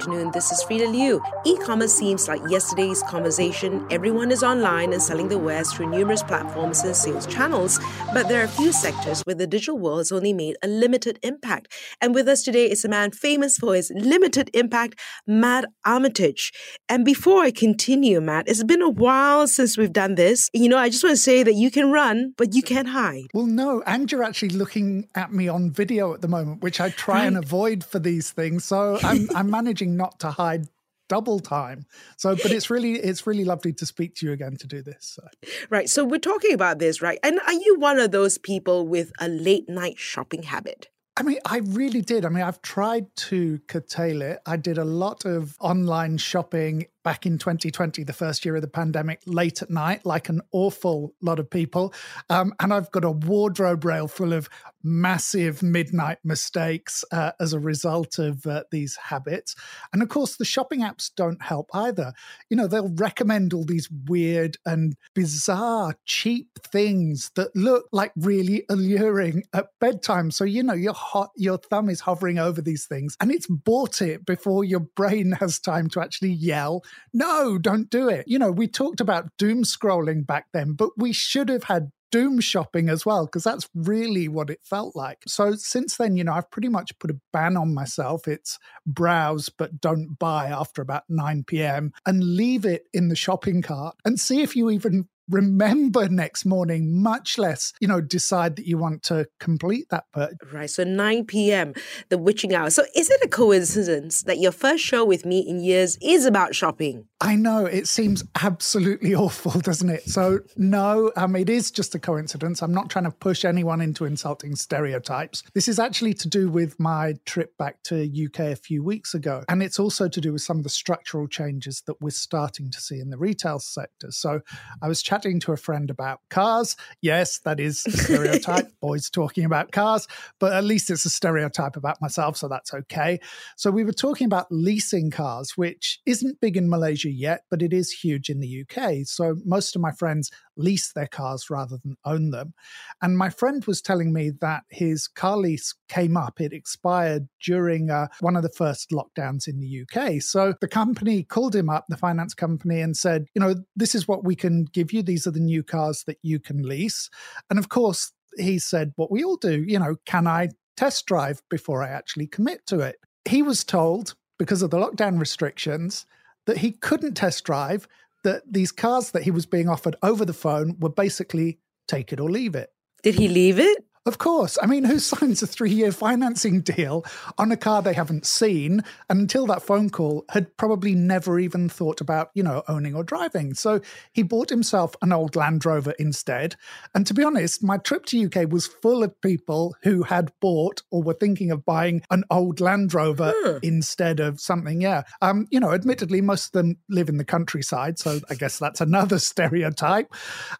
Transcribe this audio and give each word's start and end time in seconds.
Afternoon. 0.00 0.30
This 0.30 0.50
is 0.50 0.64
Freda 0.64 0.90
Liu. 0.90 1.22
E 1.44 1.58
commerce 1.58 1.92
seems 1.92 2.26
like 2.26 2.40
yesterday's 2.48 3.02
conversation. 3.02 3.86
Everyone 3.90 4.30
is 4.32 4.42
online 4.42 4.94
and 4.94 5.02
selling 5.02 5.28
their 5.28 5.36
wares 5.36 5.70
through 5.74 5.90
numerous 5.90 6.22
platforms 6.22 6.82
and 6.84 6.96
sales 6.96 7.26
channels. 7.26 7.78
But 8.14 8.26
there 8.26 8.40
are 8.40 8.44
a 8.44 8.48
few 8.48 8.72
sectors 8.72 9.20
where 9.26 9.34
the 9.34 9.46
digital 9.46 9.76
world 9.76 9.98
has 9.98 10.10
only 10.10 10.32
made 10.32 10.56
a 10.62 10.68
limited 10.68 11.18
impact. 11.22 11.74
And 12.00 12.14
with 12.14 12.28
us 12.28 12.42
today 12.42 12.70
is 12.70 12.82
a 12.82 12.88
man 12.88 13.10
famous 13.10 13.58
for 13.58 13.74
his 13.74 13.92
limited 13.94 14.48
impact, 14.54 14.98
Matt 15.26 15.66
Armitage. 15.84 16.50
And 16.88 17.04
before 17.04 17.42
I 17.42 17.50
continue, 17.50 18.22
Matt, 18.22 18.48
it's 18.48 18.64
been 18.64 18.80
a 18.80 18.88
while 18.88 19.46
since 19.48 19.76
we've 19.76 19.92
done 19.92 20.14
this. 20.14 20.48
You 20.54 20.70
know, 20.70 20.78
I 20.78 20.88
just 20.88 21.04
want 21.04 21.16
to 21.16 21.22
say 21.22 21.42
that 21.42 21.56
you 21.56 21.70
can 21.70 21.92
run, 21.92 22.32
but 22.38 22.54
you 22.54 22.62
can't 22.62 22.88
hide. 22.88 23.26
Well, 23.34 23.44
no, 23.44 23.82
and 23.86 24.10
you're 24.10 24.24
actually 24.24 24.56
looking 24.56 25.08
at 25.14 25.30
me 25.30 25.48
on 25.48 25.70
video 25.70 26.14
at 26.14 26.22
the 26.22 26.28
moment, 26.28 26.62
which 26.62 26.80
I 26.80 26.88
try 26.88 27.16
right. 27.16 27.26
and 27.26 27.36
avoid 27.36 27.84
for 27.84 27.98
these 27.98 28.30
things. 28.30 28.64
So 28.64 28.98
I'm, 29.02 29.28
I'm 29.34 29.50
managing 29.50 29.89
not 29.96 30.20
to 30.20 30.30
hide 30.30 30.68
double 31.08 31.40
time. 31.40 31.84
So, 32.16 32.36
but 32.36 32.52
it's 32.52 32.70
really 32.70 32.94
it's 32.94 33.26
really 33.26 33.44
lovely 33.44 33.72
to 33.74 33.84
speak 33.84 34.14
to 34.16 34.26
you 34.26 34.32
again 34.32 34.56
to 34.56 34.66
do 34.66 34.80
this. 34.80 35.18
So. 35.18 35.22
Right. 35.68 35.90
So 35.90 36.04
we're 36.04 36.18
talking 36.18 36.54
about 36.54 36.78
this, 36.78 37.02
right? 37.02 37.18
And 37.22 37.40
are 37.46 37.52
you 37.52 37.76
one 37.78 37.98
of 37.98 38.12
those 38.12 38.38
people 38.38 38.86
with 38.86 39.12
a 39.20 39.28
late 39.28 39.68
night 39.68 39.98
shopping 39.98 40.44
habit? 40.44 40.88
I 41.16 41.22
mean, 41.22 41.38
I 41.44 41.58
really 41.58 42.00
did. 42.00 42.24
I 42.24 42.30
mean, 42.30 42.44
I've 42.44 42.62
tried 42.62 43.14
to 43.28 43.58
curtail 43.66 44.22
it. 44.22 44.38
I 44.46 44.56
did 44.56 44.78
a 44.78 44.84
lot 44.84 45.26
of 45.26 45.56
online 45.60 46.16
shopping 46.16 46.86
back 47.02 47.26
in 47.26 47.38
2020, 47.38 48.04
the 48.04 48.12
first 48.12 48.44
year 48.44 48.56
of 48.56 48.62
the 48.62 48.68
pandemic, 48.68 49.20
late 49.26 49.62
at 49.62 49.70
night, 49.70 50.04
like 50.04 50.28
an 50.28 50.40
awful 50.52 51.14
lot 51.22 51.38
of 51.38 51.48
people. 51.48 51.94
Um, 52.28 52.52
and 52.60 52.72
I've 52.72 52.90
got 52.90 53.04
a 53.04 53.10
wardrobe 53.10 53.84
rail 53.84 54.08
full 54.08 54.32
of 54.32 54.48
massive 54.82 55.62
midnight 55.62 56.18
mistakes 56.24 57.04
uh, 57.12 57.32
as 57.38 57.52
a 57.52 57.60
result 57.60 58.18
of 58.18 58.46
uh, 58.46 58.64
these 58.70 58.96
habits. 58.96 59.54
And 59.92 60.02
of 60.02 60.08
course, 60.08 60.36
the 60.36 60.44
shopping 60.44 60.80
apps 60.80 61.10
don't 61.14 61.42
help 61.42 61.68
either. 61.74 62.12
You 62.48 62.56
know, 62.56 62.66
they'll 62.66 62.94
recommend 62.94 63.52
all 63.52 63.64
these 63.64 63.88
weird 64.06 64.56
and 64.64 64.96
bizarre, 65.14 65.94
cheap 66.06 66.58
things 66.72 67.30
that 67.36 67.54
look 67.54 67.86
like 67.92 68.12
really 68.16 68.64
alluring 68.68 69.44
at 69.52 69.68
bedtime. 69.80 70.30
So, 70.30 70.44
you 70.44 70.62
know, 70.62 70.74
your 70.74 70.94
hot, 70.94 71.30
your 71.36 71.58
thumb 71.58 71.88
is 71.88 72.00
hovering 72.00 72.38
over 72.38 72.60
these 72.62 72.86
things 72.86 73.16
and 73.20 73.30
it's 73.30 73.46
bought 73.46 74.00
it 74.02 74.24
before 74.24 74.64
your 74.64 74.80
brain 74.80 75.32
has 75.32 75.58
time 75.58 75.88
to 75.90 76.00
actually 76.00 76.30
yell 76.32 76.82
no, 77.12 77.58
don't 77.58 77.90
do 77.90 78.08
it. 78.08 78.26
You 78.26 78.38
know, 78.38 78.50
we 78.50 78.68
talked 78.68 79.00
about 79.00 79.30
doom 79.38 79.62
scrolling 79.64 80.26
back 80.26 80.46
then, 80.52 80.72
but 80.72 80.90
we 80.96 81.12
should 81.12 81.48
have 81.48 81.64
had 81.64 81.90
doom 82.10 82.40
shopping 82.40 82.88
as 82.88 83.06
well, 83.06 83.26
because 83.26 83.44
that's 83.44 83.68
really 83.74 84.26
what 84.26 84.50
it 84.50 84.58
felt 84.64 84.96
like. 84.96 85.18
So 85.28 85.54
since 85.54 85.96
then, 85.96 86.16
you 86.16 86.24
know, 86.24 86.32
I've 86.32 86.50
pretty 86.50 86.68
much 86.68 86.98
put 86.98 87.10
a 87.10 87.20
ban 87.32 87.56
on 87.56 87.72
myself. 87.72 88.26
It's 88.26 88.58
browse, 88.84 89.48
but 89.48 89.80
don't 89.80 90.18
buy 90.18 90.48
after 90.48 90.82
about 90.82 91.04
9 91.08 91.44
p.m. 91.46 91.92
and 92.06 92.36
leave 92.36 92.64
it 92.64 92.88
in 92.92 93.08
the 93.08 93.16
shopping 93.16 93.62
cart 93.62 93.94
and 94.04 94.18
see 94.18 94.42
if 94.42 94.56
you 94.56 94.70
even 94.70 95.08
remember 95.30 96.08
next 96.08 96.44
morning, 96.44 97.00
much 97.02 97.38
less, 97.38 97.72
you 97.80 97.88
know, 97.88 98.00
decide 98.00 98.56
that 98.56 98.66
you 98.66 98.78
want 98.78 99.02
to 99.04 99.26
complete 99.38 99.86
that 99.90 100.04
purchase. 100.12 100.52
Right. 100.52 100.70
So 100.70 100.84
9 100.84 101.26
p.m., 101.26 101.74
the 102.08 102.18
witching 102.18 102.54
hour. 102.54 102.70
So 102.70 102.84
is 102.94 103.10
it 103.10 103.20
a 103.22 103.28
coincidence 103.28 104.22
that 104.22 104.38
your 104.38 104.52
first 104.52 104.84
show 104.84 105.04
with 105.04 105.24
me 105.24 105.40
in 105.40 105.60
years 105.60 105.96
is 106.02 106.26
about 106.26 106.54
shopping? 106.54 107.06
I 107.20 107.36
know 107.36 107.66
it 107.66 107.86
seems 107.86 108.24
absolutely 108.42 109.14
awful, 109.14 109.60
doesn't 109.60 109.90
it? 109.90 110.04
So 110.04 110.40
no, 110.56 111.12
um, 111.16 111.36
it 111.36 111.50
is 111.50 111.70
just 111.70 111.94
a 111.94 111.98
coincidence. 111.98 112.62
I'm 112.62 112.74
not 112.74 112.90
trying 112.90 113.04
to 113.04 113.10
push 113.10 113.44
anyone 113.44 113.80
into 113.80 114.04
insulting 114.04 114.56
stereotypes. 114.56 115.42
This 115.54 115.68
is 115.68 115.78
actually 115.78 116.14
to 116.14 116.28
do 116.28 116.50
with 116.50 116.80
my 116.80 117.14
trip 117.26 117.56
back 117.58 117.82
to 117.84 118.02
UK 118.02 118.40
a 118.40 118.56
few 118.56 118.82
weeks 118.82 119.14
ago, 119.14 119.44
and 119.48 119.62
it's 119.62 119.78
also 119.78 120.08
to 120.08 120.20
do 120.20 120.32
with 120.32 120.42
some 120.42 120.56
of 120.58 120.64
the 120.64 120.70
structural 120.70 121.28
changes 121.28 121.82
that 121.86 122.00
we're 122.00 122.10
starting 122.10 122.70
to 122.70 122.80
see 122.80 122.98
in 122.98 123.10
the 123.10 123.18
retail 123.18 123.58
sector. 123.58 124.10
So 124.10 124.40
I 124.82 124.88
was 124.88 125.02
chatting 125.02 125.19
chatting 125.20 125.40
to 125.40 125.52
a 125.52 125.56
friend 125.56 125.90
about 125.90 126.20
cars. 126.30 126.76
Yes, 127.02 127.40
that 127.40 127.60
is 127.60 127.84
a 127.86 127.90
stereotype, 127.90 128.68
boys 128.80 129.10
talking 129.10 129.44
about 129.44 129.70
cars, 129.70 130.08
but 130.38 130.54
at 130.54 130.64
least 130.64 130.90
it's 130.90 131.04
a 131.04 131.10
stereotype 131.10 131.76
about 131.76 132.00
myself, 132.00 132.38
so 132.38 132.48
that's 132.48 132.72
okay. 132.72 133.20
So 133.56 133.70
we 133.70 133.84
were 133.84 133.92
talking 133.92 134.24
about 134.24 134.46
leasing 134.50 135.10
cars, 135.10 135.56
which 135.56 136.00
isn't 136.06 136.40
big 136.40 136.56
in 136.56 136.70
Malaysia 136.70 137.10
yet, 137.10 137.42
but 137.50 137.60
it 137.60 137.74
is 137.74 137.90
huge 137.90 138.30
in 138.30 138.40
the 138.40 138.64
UK. 138.64 139.04
So 139.04 139.36
most 139.44 139.76
of 139.76 139.82
my 139.82 139.92
friends 139.92 140.30
lease 140.60 140.92
their 140.92 141.06
cars 141.06 141.50
rather 141.50 141.76
than 141.82 141.96
own 142.04 142.30
them. 142.30 142.54
And 143.02 143.16
my 143.16 143.30
friend 143.30 143.64
was 143.64 143.80
telling 143.80 144.12
me 144.12 144.30
that 144.40 144.62
his 144.68 145.08
car 145.08 145.36
lease 145.36 145.74
came 145.88 146.16
up, 146.16 146.40
it 146.40 146.52
expired 146.52 147.28
during 147.44 147.90
uh, 147.90 148.08
one 148.20 148.36
of 148.36 148.42
the 148.42 148.50
first 148.50 148.90
lockdowns 148.90 149.48
in 149.48 149.60
the 149.60 149.82
UK. 149.82 150.22
So 150.22 150.54
the 150.60 150.68
company 150.68 151.22
called 151.22 151.54
him 151.56 151.68
up, 151.68 151.86
the 151.88 151.96
finance 151.96 152.34
company, 152.34 152.80
and 152.80 152.96
said, 152.96 153.26
you 153.34 153.40
know, 153.40 153.54
this 153.76 153.94
is 153.94 154.06
what 154.06 154.24
we 154.24 154.36
can 154.36 154.64
give 154.64 154.92
you. 154.92 155.02
These 155.02 155.26
are 155.26 155.32
the 155.32 155.40
new 155.40 155.62
cars 155.62 156.04
that 156.06 156.18
you 156.22 156.38
can 156.38 156.62
lease. 156.62 157.08
And 157.48 157.58
of 157.58 157.68
course, 157.68 158.12
he 158.36 158.58
said, 158.58 158.92
what 158.96 159.10
we 159.10 159.24
all 159.24 159.36
do, 159.36 159.64
you 159.66 159.78
know, 159.78 159.96
can 160.06 160.26
I 160.26 160.50
test 160.76 161.06
drive 161.06 161.42
before 161.50 161.82
I 161.82 161.88
actually 161.88 162.26
commit 162.26 162.66
to 162.66 162.80
it? 162.80 162.96
He 163.28 163.42
was 163.42 163.64
told, 163.64 164.14
because 164.38 164.62
of 164.62 164.70
the 164.70 164.78
lockdown 164.78 165.18
restrictions, 165.18 166.06
that 166.46 166.58
he 166.58 166.72
couldn't 166.72 167.14
test 167.14 167.44
drive 167.44 167.86
that 168.24 168.42
these 168.50 168.72
cars 168.72 169.10
that 169.12 169.22
he 169.22 169.30
was 169.30 169.46
being 169.46 169.68
offered 169.68 169.96
over 170.02 170.24
the 170.24 170.32
phone 170.32 170.76
were 170.80 170.90
basically 170.90 171.58
take 171.88 172.12
it 172.12 172.20
or 172.20 172.30
leave 172.30 172.54
it. 172.54 172.70
Did 173.02 173.14
he 173.14 173.28
leave 173.28 173.58
it? 173.58 173.84
Of 174.06 174.16
course. 174.16 174.56
I 174.62 174.66
mean, 174.66 174.84
who 174.84 174.98
signs 174.98 175.42
a 175.42 175.46
three 175.46 175.72
year 175.72 175.92
financing 175.92 176.62
deal 176.62 177.04
on 177.36 177.52
a 177.52 177.56
car 177.56 177.82
they 177.82 177.92
haven't 177.92 178.24
seen 178.24 178.82
and 179.08 179.20
until 179.20 179.46
that 179.46 179.62
phone 179.62 179.90
call 179.90 180.24
had 180.30 180.56
probably 180.56 180.94
never 180.94 181.38
even 181.38 181.68
thought 181.68 182.00
about, 182.00 182.30
you 182.34 182.42
know, 182.42 182.62
owning 182.66 182.94
or 182.94 183.04
driving? 183.04 183.52
So 183.52 183.80
he 184.12 184.22
bought 184.22 184.48
himself 184.48 184.96
an 185.02 185.12
old 185.12 185.36
Land 185.36 185.66
Rover 185.66 185.92
instead. 185.98 186.56
And 186.94 187.06
to 187.06 187.12
be 187.12 187.22
honest, 187.22 187.62
my 187.62 187.76
trip 187.76 188.06
to 188.06 188.24
UK 188.24 188.50
was 188.50 188.66
full 188.66 189.02
of 189.02 189.20
people 189.20 189.76
who 189.82 190.02
had 190.04 190.32
bought 190.40 190.80
or 190.90 191.02
were 191.02 191.12
thinking 191.12 191.50
of 191.50 191.66
buying 191.66 192.00
an 192.10 192.24
old 192.30 192.58
Land 192.58 192.94
Rover 192.94 193.34
hmm. 193.36 193.58
instead 193.62 194.18
of 194.18 194.40
something. 194.40 194.80
Yeah. 194.80 195.02
Um, 195.20 195.46
you 195.50 195.60
know, 195.60 195.72
admittedly, 195.72 196.22
most 196.22 196.46
of 196.46 196.52
them 196.52 196.78
live 196.88 197.10
in 197.10 197.18
the 197.18 197.24
countryside. 197.24 197.98
So 197.98 198.20
I 198.30 198.34
guess 198.34 198.58
that's 198.58 198.80
another 198.80 199.18
stereotype. 199.20 200.10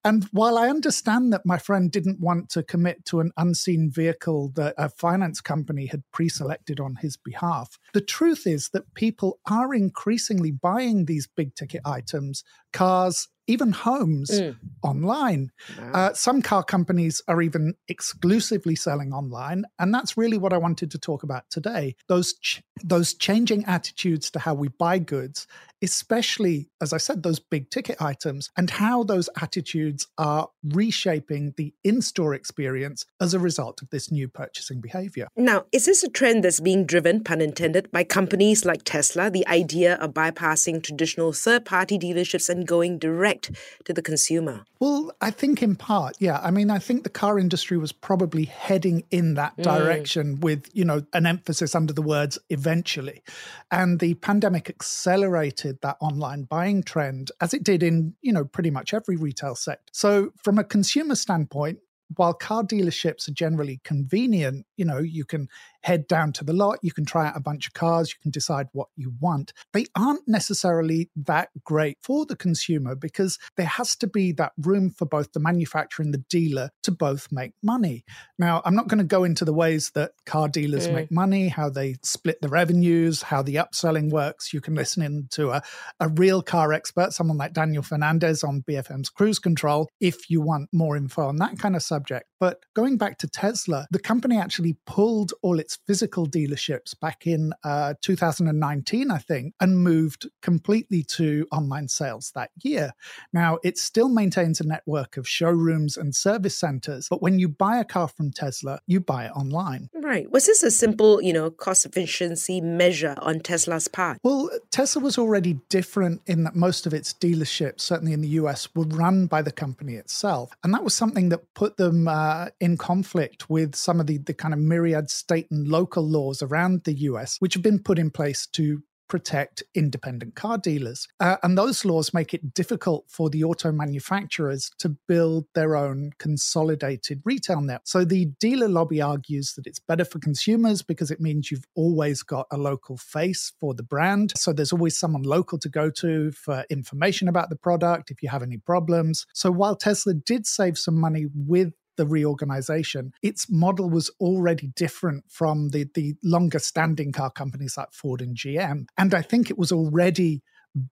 And 0.05 0.25
while 0.33 0.59
I 0.59 0.69
understand 0.69 1.33
that 1.33 1.47
my 1.47 1.57
friend 1.57 1.91
didn't 1.91 2.21
want 2.21 2.51
to 2.51 2.63
commit 2.63 3.07
to 3.07 3.21
an 3.21 3.30
unseen 3.37 3.91
vehicle 3.91 4.51
that 4.55 4.75
a 4.79 4.89
finance 4.89 5.41
company 5.41 5.87
had 5.87 6.03
pre 6.13 6.29
selected 6.29 6.81
on 6.81 6.97
his 6.97 7.17
behalf. 7.17 7.79
The 7.93 8.01
truth 8.01 8.47
is 8.47 8.71
that 8.71 8.95
people 8.95 9.39
are 9.49 9.75
increasingly 9.75 10.51
buying 10.51 11.05
these 11.05 11.27
big 11.27 11.55
ticket 11.55 11.83
items, 11.85 12.45
cars, 12.73 13.29
even 13.51 13.73
homes 13.73 14.31
mm. 14.31 14.57
online. 14.83 15.51
Wow. 15.79 15.93
Uh, 15.93 16.13
some 16.15 16.41
car 16.43 16.63
companies 16.63 17.21
are 17.29 17.43
even 17.43 17.75
exclusively 17.89 18.77
selling 18.77 19.13
online, 19.13 19.65
and 19.79 19.93
that's 19.93 20.17
really 20.17 20.39
what 20.39 20.53
I 20.53 20.59
wanted 20.59 20.91
to 20.93 20.99
talk 20.99 21.23
about 21.23 21.45
today. 21.51 21.97
Those 22.09 22.35
ch- 22.35 22.63
those 22.83 23.13
changing 23.13 23.65
attitudes 23.67 24.31
to 24.31 24.39
how 24.39 24.55
we 24.55 24.69
buy 24.69 24.99
goods, 24.99 25.47
especially 25.83 26.71
as 26.81 26.93
I 26.93 26.97
said, 26.99 27.23
those 27.23 27.39
big 27.39 27.71
ticket 27.71 28.01
items, 28.01 28.51
and 28.57 28.71
how 28.71 29.03
those 29.03 29.29
attitudes 29.41 30.07
are 30.17 30.49
reshaping 30.65 31.53
the 31.57 31.75
in-store 31.85 32.35
experience 32.35 33.05
as 33.21 33.35
a 33.35 33.39
result 33.39 33.83
of 33.83 33.91
this 33.91 34.11
new 34.11 34.29
purchasing 34.29 34.81
behavior. 34.81 35.29
Now, 35.37 35.65
is 35.73 35.87
this 35.87 36.03
a 36.03 36.09
trend 36.09 36.45
that's 36.45 36.61
being 36.61 36.87
driven, 36.87 37.23
pun 37.23 37.41
intended, 37.41 37.91
by 37.91 38.05
companies 38.05 38.65
like 38.65 38.83
Tesla? 38.85 39.31
The 39.31 39.47
idea 39.47 39.95
of 39.97 40.15
bypassing 40.15 40.83
traditional 40.83 41.33
third-party 41.33 41.99
dealerships 41.99 42.49
and 42.49 42.67
going 42.67 42.99
direct 42.99 43.40
to 43.43 43.93
the 43.93 44.03
consumer? 44.03 44.65
Well, 44.79 45.13
I 45.21 45.31
think 45.31 45.63
in 45.63 45.77
part, 45.77 46.17
yeah. 46.19 46.41
I 46.43 46.51
mean, 46.51 46.71
I 46.71 46.79
think 46.79 47.03
the 47.03 47.11
car 47.11 47.39
industry 47.39 47.77
was 47.77 47.93
probably 47.93 48.45
heading 48.45 49.05
in 49.11 49.35
that 49.35 49.57
mm. 49.57 49.63
direction 49.63 50.37
mm. 50.37 50.41
with, 50.41 50.69
you 50.73 50.85
know, 50.85 51.03
an 51.13 51.27
emphasis 51.27 51.75
under 51.75 51.93
the 51.93 52.03
words 52.03 52.39
eventually. 52.49 53.23
And 53.71 54.01
the 54.01 54.15
pandemic 54.15 54.69
accelerated 54.69 55.79
that 55.83 55.97
online 56.01 56.45
buying 56.45 56.83
trend 56.83 57.31
as 57.41 57.55
it 57.55 57.65
did 57.65 57.83
in, 57.83 58.15
you 58.23 58.33
know, 58.33 58.45
pretty 58.45 58.71
much 58.71 58.95
every 58.95 59.17
retail 59.17 59.55
sector. 59.55 59.91
So 59.93 60.33
from 60.43 60.59
a 60.59 60.65
consumer 60.65 61.15
standpoint, 61.15 61.79
while 62.17 62.35
car 62.35 62.65
dealerships 62.65 63.29
are 63.29 63.33
generally 63.33 63.81
convenient, 63.85 64.67
you 64.77 64.85
know, 64.85 64.99
you 64.99 65.25
can 65.25 65.49
head 65.83 66.07
down 66.07 66.33
to 66.33 66.45
the 66.45 66.53
lot, 66.53 66.79
you 66.83 66.93
can 66.93 67.05
try 67.05 67.29
out 67.29 67.37
a 67.37 67.41
bunch 67.41 67.67
of 67.67 67.75
cars, 67.75 68.11
you 68.11 68.21
can 68.23 68.31
decide 68.31 68.69
what 68.73 68.89
you 68.97 69.13
want. 69.21 69.53
They 69.73 69.87
aren't 69.97 70.27
necessarily 70.27 71.11
that 71.17 71.51
great 71.65 71.99
for 72.03 72.27
the 72.27 72.37
consumer 72.37 72.95
because 72.95 73.39
there 73.57 73.67
has 73.67 73.97
to 73.97 74.07
be 74.07 74.33
that 74.33 74.53
room 74.59 74.91
for 74.91 75.07
both 75.07 75.33
the 75.33 75.41
manufacturer 75.41 76.05
and 76.05 76.15
the 76.15 76.25
dealer 76.29 76.71
to 76.83 76.91
both 76.91 77.29
make 77.31 77.53
money. 77.63 78.05
Now, 78.39 78.63
I'm 78.65 78.75
not 78.75 78.89
going 78.89 78.99
to 78.99 79.05
go 79.05 79.25
into 79.25 79.45
the 79.45 79.53
ways 79.53 79.91
that 79.95 80.13
car 80.27 80.49
dealers 80.49 80.89
mm. 80.89 80.95
make 80.95 81.11
money, 81.11 81.49
how 81.49 81.71
they 81.71 81.97
split 82.03 82.41
the 82.41 82.49
revenues, 82.49 83.23
how 83.23 83.43
the 83.43 83.57
upselling 83.57 84.11
works. 84.11 84.53
You 84.53 84.61
can 84.61 84.75
listen 84.75 85.03
in 85.03 85.29
to 85.33 85.51
a, 85.51 85.63
a 85.99 86.09
real 86.09 86.43
car 86.43 86.73
expert, 86.73 87.13
someone 87.13 87.39
like 87.39 87.53
Daniel 87.53 87.83
Fernandez 87.83 88.45
on 88.45 88.63
BFM's 88.63 89.11
Cruise 89.11 89.39
Control, 89.39 89.89
if 90.01 90.31
you 90.31 90.41
want 90.41 90.69
more 90.73 90.97
info 90.97 91.27
on 91.27 91.37
that 91.37 91.59
kind 91.59 91.77
of 91.77 91.83
subject. 91.83 92.30
But 92.41 92.65
going 92.75 92.97
back 92.97 93.19
to 93.19 93.29
Tesla, 93.29 93.87
the 93.91 93.99
company 93.99 94.39
actually 94.39 94.79
pulled 94.87 95.33
all 95.43 95.61
its 95.61 95.79
physical 95.87 96.27
dealerships 96.27 96.99
back 96.99 97.27
in 97.27 97.53
uh, 97.63 97.95
2019, 98.01 99.11
I 99.11 99.19
think, 99.19 99.55
and 99.61 99.79
moved 99.79 100.29
completely 100.41 101.03
to 101.03 101.47
online 101.53 101.89
sales 101.89 102.33
that 102.35 102.51
year. 102.63 102.93
Now, 103.33 103.59
it 103.63 103.77
still 103.77 104.09
maintains 104.09 104.61
a 104.61 104.67
network 104.67 105.19
of 105.19 105.29
showrooms 105.29 105.99
and 105.99 106.15
service 106.15 106.57
centers, 106.57 107.09
but 107.11 107.21
when 107.21 107.39
you 107.39 107.49
buy 107.49 107.79
a 107.79 107.85
car 107.85 108.09
from 108.09 108.31
Tesla, 108.31 108.81
you 108.87 109.01
buy 109.01 109.27
it 109.27 109.33
online. 109.33 109.91
Right. 109.95 110.31
Was 110.31 110.47
this 110.47 110.63
a 110.63 110.71
simple, 110.71 111.21
you 111.23 111.35
know, 111.35 111.51
cost 111.51 111.85
efficiency 111.85 112.61
measure 112.63 113.17
on 113.19 113.41
Tesla's 113.41 113.87
part? 113.87 114.19
Well, 114.23 114.49
Tesla 114.71 115.03
was 115.03 115.19
already 115.19 115.61
different 115.69 116.23
in 116.27 116.45
that 116.45 116.57
most 116.57 116.87
of 116.87 116.95
its 116.95 117.13
dealerships, 117.13 117.83
certainly 117.83 118.15
in 118.15 118.23
the 118.23 118.29
US, 118.29 118.75
were 118.75 118.85
run 118.85 119.27
by 119.27 119.43
the 119.43 119.53
company 119.53 119.95
itself. 119.95 120.53
And 120.65 120.73
that 120.73 120.85
was 120.85 120.95
something 120.95 121.29
that 121.29 121.41
put 121.55 121.77
them 121.77 122.09
uh, 122.09 122.30
in 122.61 122.77
conflict 122.77 123.49
with 123.49 123.75
some 123.75 124.01
of 124.01 124.07
the, 124.07 124.19
the 124.19 124.35
kind 124.35 124.55
of 124.55 124.61
myriad 124.61 125.11
state 125.11 125.47
and 125.51 125.69
local 125.69 126.07
laws 126.09 126.43
around 126.43 126.85
the 126.85 126.95
US, 127.11 127.37
which 127.41 127.55
have 127.55 127.63
been 127.63 127.79
put 127.79 127.99
in 127.99 128.11
place 128.11 128.47
to 128.49 128.83
protect 129.11 129.63
independent 129.75 130.37
car 130.37 130.57
dealers. 130.57 131.07
Uh, 131.19 131.37
and 131.43 131.59
those 131.59 131.85
laws 131.85 132.15
make 132.15 132.33
it 132.33 132.55
difficult 132.55 133.05
for 133.09 133.29
the 133.29 133.43
auto 133.43 133.73
manufacturers 133.73 134.71
to 134.79 134.97
build 135.09 135.47
their 135.55 135.77
own 135.77 136.13
consolidated 136.19 137.21
retail 137.25 137.61
net. 137.61 137.81
So 137.85 138.05
the 138.05 138.27
dealer 138.39 138.69
lobby 138.69 139.03
argues 139.03 139.55
that 139.55 139.67
it's 139.67 139.81
better 139.81 140.05
for 140.05 140.21
consumers 140.21 140.81
because 140.83 141.11
it 141.11 141.21
means 141.21 141.51
you've 141.51 141.67
always 141.75 142.23
got 142.23 142.47
a 142.53 142.57
local 142.57 142.97
face 142.97 143.53
for 143.61 143.75
the 143.75 143.83
brand. 143.83 144.33
So 144.37 144.53
there's 144.53 144.73
always 144.73 144.99
someone 144.99 145.25
local 145.25 145.59
to 145.59 145.69
go 145.69 145.91
to 145.91 146.31
for 146.31 146.65
information 146.71 147.27
about 147.27 147.51
the 147.51 147.57
product 147.57 148.13
if 148.13 148.23
you 148.23 148.29
have 148.29 148.45
any 148.45 148.59
problems. 148.59 149.27
So 149.35 149.51
while 149.51 149.75
Tesla 149.75 150.15
did 150.15 150.47
save 150.47 150.79
some 150.79 150.99
money 150.99 151.27
with 151.35 151.73
the 152.01 152.07
reorganization, 152.07 153.13
its 153.21 153.51
model 153.51 153.91
was 153.91 154.11
already 154.21 154.69
different 154.69 155.23
from 155.29 155.69
the, 155.69 155.87
the 155.95 156.15
longer 156.23 156.59
standing 156.59 157.13
car 157.13 157.31
companies 157.31 157.77
like 157.77 157.93
Ford 157.93 158.23
and 158.23 158.35
GM. 158.35 158.87
And 158.97 159.15
I 159.15 159.21
think 159.21 159.51
it 159.51 159.59
was 159.59 159.71
already 159.71 160.41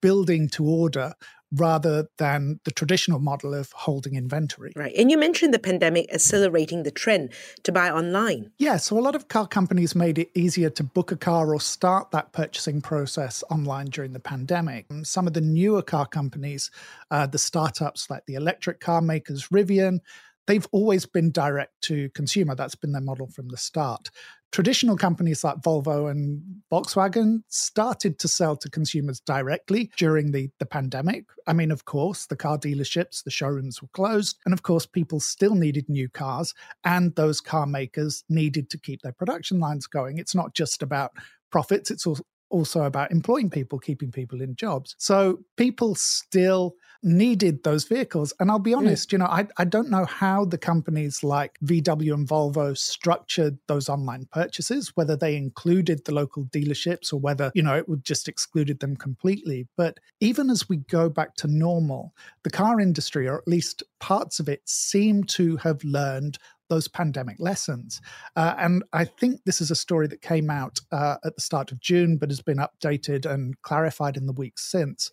building 0.02 0.48
to 0.50 0.66
order 0.66 1.14
rather 1.50 2.08
than 2.18 2.60
the 2.64 2.70
traditional 2.70 3.18
model 3.18 3.54
of 3.54 3.72
holding 3.72 4.16
inventory. 4.16 4.70
Right. 4.76 4.94
And 4.94 5.10
you 5.10 5.16
mentioned 5.16 5.54
the 5.54 5.58
pandemic 5.58 6.12
accelerating 6.12 6.82
the 6.82 6.90
trend 6.90 7.32
to 7.62 7.72
buy 7.72 7.90
online. 7.90 8.52
Yeah. 8.58 8.76
So 8.76 8.98
a 8.98 9.00
lot 9.00 9.14
of 9.14 9.28
car 9.28 9.46
companies 9.46 9.94
made 9.94 10.18
it 10.18 10.30
easier 10.34 10.68
to 10.68 10.82
book 10.82 11.10
a 11.10 11.16
car 11.16 11.54
or 11.54 11.60
start 11.60 12.10
that 12.10 12.32
purchasing 12.32 12.82
process 12.82 13.42
online 13.50 13.86
during 13.86 14.12
the 14.12 14.20
pandemic. 14.20 14.86
Some 15.04 15.26
of 15.26 15.32
the 15.32 15.40
newer 15.40 15.80
car 15.80 16.04
companies, 16.06 16.70
uh, 17.10 17.26
the 17.26 17.38
startups 17.38 18.10
like 18.10 18.26
the 18.26 18.34
electric 18.34 18.80
car 18.80 19.00
makers 19.00 19.48
Rivian, 19.48 20.00
they've 20.48 20.66
always 20.72 21.06
been 21.06 21.30
direct 21.30 21.80
to 21.82 22.08
consumer. 22.10 22.56
That's 22.56 22.74
been 22.74 22.92
their 22.92 23.02
model 23.02 23.28
from 23.28 23.48
the 23.48 23.56
start. 23.56 24.10
Traditional 24.50 24.96
companies 24.96 25.44
like 25.44 25.58
Volvo 25.58 26.10
and 26.10 26.42
Volkswagen 26.72 27.42
started 27.48 28.18
to 28.18 28.28
sell 28.28 28.56
to 28.56 28.70
consumers 28.70 29.20
directly 29.20 29.90
during 29.98 30.32
the, 30.32 30.48
the 30.58 30.64
pandemic. 30.64 31.26
I 31.46 31.52
mean, 31.52 31.70
of 31.70 31.84
course, 31.84 32.24
the 32.26 32.34
car 32.34 32.56
dealerships, 32.56 33.22
the 33.22 33.30
showrooms 33.30 33.82
were 33.82 33.88
closed. 33.88 34.38
And 34.46 34.54
of 34.54 34.62
course, 34.62 34.86
people 34.86 35.20
still 35.20 35.54
needed 35.54 35.86
new 35.86 36.08
cars, 36.08 36.54
and 36.82 37.14
those 37.14 37.42
car 37.42 37.66
makers 37.66 38.24
needed 38.30 38.70
to 38.70 38.78
keep 38.78 39.02
their 39.02 39.12
production 39.12 39.60
lines 39.60 39.86
going. 39.86 40.16
It's 40.16 40.34
not 40.34 40.54
just 40.54 40.82
about 40.82 41.12
profits, 41.50 41.90
it's 41.90 42.06
also 42.48 42.84
about 42.84 43.12
employing 43.12 43.50
people, 43.50 43.78
keeping 43.78 44.10
people 44.10 44.40
in 44.40 44.56
jobs. 44.56 44.94
So 44.98 45.40
people 45.58 45.94
still 45.94 46.74
needed 47.02 47.62
those 47.62 47.84
vehicles. 47.84 48.32
And 48.40 48.50
I'll 48.50 48.58
be 48.58 48.74
honest, 48.74 49.08
mm. 49.08 49.12
you 49.12 49.18
know, 49.18 49.26
I, 49.26 49.46
I 49.56 49.64
don't 49.64 49.90
know 49.90 50.04
how 50.04 50.44
the 50.44 50.58
companies 50.58 51.22
like 51.22 51.58
VW 51.64 52.14
and 52.14 52.26
Volvo 52.28 52.76
structured 52.76 53.58
those 53.66 53.88
online 53.88 54.26
purchases, 54.32 54.92
whether 54.96 55.16
they 55.16 55.36
included 55.36 56.04
the 56.04 56.14
local 56.14 56.44
dealerships 56.46 57.12
or 57.12 57.18
whether, 57.18 57.52
you 57.54 57.62
know, 57.62 57.76
it 57.76 57.88
would 57.88 58.04
just 58.04 58.28
excluded 58.28 58.80
them 58.80 58.96
completely. 58.96 59.66
But 59.76 59.98
even 60.20 60.50
as 60.50 60.68
we 60.68 60.78
go 60.78 61.08
back 61.08 61.34
to 61.36 61.46
normal, 61.46 62.14
the 62.42 62.50
car 62.50 62.80
industry, 62.80 63.28
or 63.28 63.38
at 63.38 63.48
least 63.48 63.82
parts 64.00 64.40
of 64.40 64.48
it, 64.48 64.62
seem 64.68 65.24
to 65.24 65.56
have 65.58 65.82
learned 65.84 66.38
those 66.68 66.88
pandemic 66.88 67.36
lessons. 67.38 68.00
Uh, 68.36 68.54
and 68.58 68.84
I 68.92 69.04
think 69.04 69.40
this 69.44 69.60
is 69.60 69.70
a 69.70 69.76
story 69.76 70.06
that 70.08 70.22
came 70.22 70.50
out 70.50 70.80
uh, 70.92 71.16
at 71.24 71.34
the 71.34 71.40
start 71.40 71.72
of 71.72 71.80
June, 71.80 72.16
but 72.16 72.30
has 72.30 72.40
been 72.40 72.58
updated 72.58 73.26
and 73.26 73.60
clarified 73.62 74.16
in 74.16 74.26
the 74.26 74.32
weeks 74.32 74.70
since. 74.70 75.10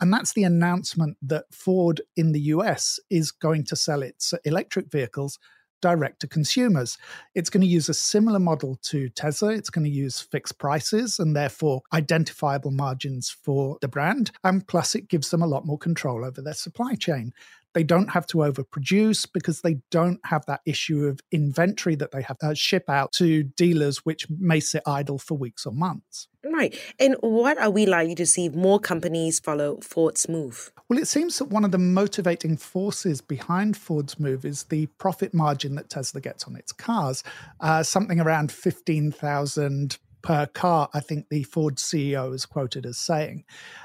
And 0.00 0.12
that's 0.12 0.32
the 0.32 0.44
announcement 0.44 1.16
that 1.22 1.46
Ford 1.52 2.00
in 2.16 2.32
the 2.32 2.40
US 2.40 3.00
is 3.10 3.30
going 3.30 3.64
to 3.64 3.76
sell 3.76 4.02
its 4.02 4.34
electric 4.44 4.90
vehicles 4.90 5.38
direct 5.80 6.20
to 6.20 6.26
consumers. 6.26 6.98
It's 7.34 7.50
going 7.50 7.60
to 7.60 7.66
use 7.66 7.88
a 7.88 7.94
similar 7.94 8.38
model 8.38 8.78
to 8.82 9.08
Tesla. 9.10 9.52
It's 9.52 9.70
going 9.70 9.84
to 9.84 9.90
use 9.90 10.20
fixed 10.20 10.58
prices 10.58 11.18
and 11.18 11.34
therefore 11.34 11.82
identifiable 11.92 12.70
margins 12.70 13.30
for 13.30 13.78
the 13.80 13.88
brand. 13.88 14.30
And 14.44 14.66
plus, 14.66 14.94
it 14.94 15.08
gives 15.08 15.30
them 15.30 15.42
a 15.42 15.46
lot 15.46 15.66
more 15.66 15.78
control 15.78 16.24
over 16.24 16.42
their 16.42 16.54
supply 16.54 16.94
chain. 16.94 17.32
They 17.78 17.84
don't 17.84 18.10
have 18.10 18.26
to 18.28 18.38
overproduce 18.38 19.24
because 19.32 19.60
they 19.60 19.76
don't 19.92 20.18
have 20.24 20.44
that 20.46 20.62
issue 20.66 21.06
of 21.06 21.20
inventory 21.30 21.94
that 21.94 22.10
they 22.10 22.22
have 22.22 22.36
to 22.38 22.56
ship 22.56 22.90
out 22.90 23.12
to 23.12 23.44
dealers, 23.44 23.98
which 23.98 24.26
may 24.28 24.58
sit 24.58 24.82
idle 24.84 25.20
for 25.20 25.38
weeks 25.38 25.64
or 25.64 25.72
months. 25.72 26.26
Right. 26.44 26.76
And 26.98 27.14
what 27.20 27.56
are 27.56 27.70
we 27.70 27.86
likely 27.86 28.16
to 28.16 28.26
see 28.26 28.48
more 28.48 28.80
companies 28.80 29.38
follow 29.38 29.78
Ford's 29.80 30.28
move? 30.28 30.72
Well, 30.88 30.98
it 30.98 31.06
seems 31.06 31.38
that 31.38 31.50
one 31.50 31.64
of 31.64 31.70
the 31.70 31.78
motivating 31.78 32.56
forces 32.56 33.20
behind 33.20 33.76
Ford's 33.76 34.18
move 34.18 34.44
is 34.44 34.64
the 34.64 34.86
profit 34.98 35.32
margin 35.32 35.76
that 35.76 35.88
Tesla 35.88 36.20
gets 36.20 36.48
on 36.48 36.56
its 36.56 36.72
cars, 36.72 37.22
uh, 37.60 37.84
something 37.84 38.18
around 38.18 38.50
15,000 38.50 39.98
per 40.28 40.44
car, 40.44 40.90
I 40.92 41.00
think 41.00 41.30
the 41.30 41.42
Ford 41.42 41.76
CEO 41.76 42.34
is 42.34 42.44
quoted 42.44 42.84
as 42.84 42.98
saying. 42.98 43.44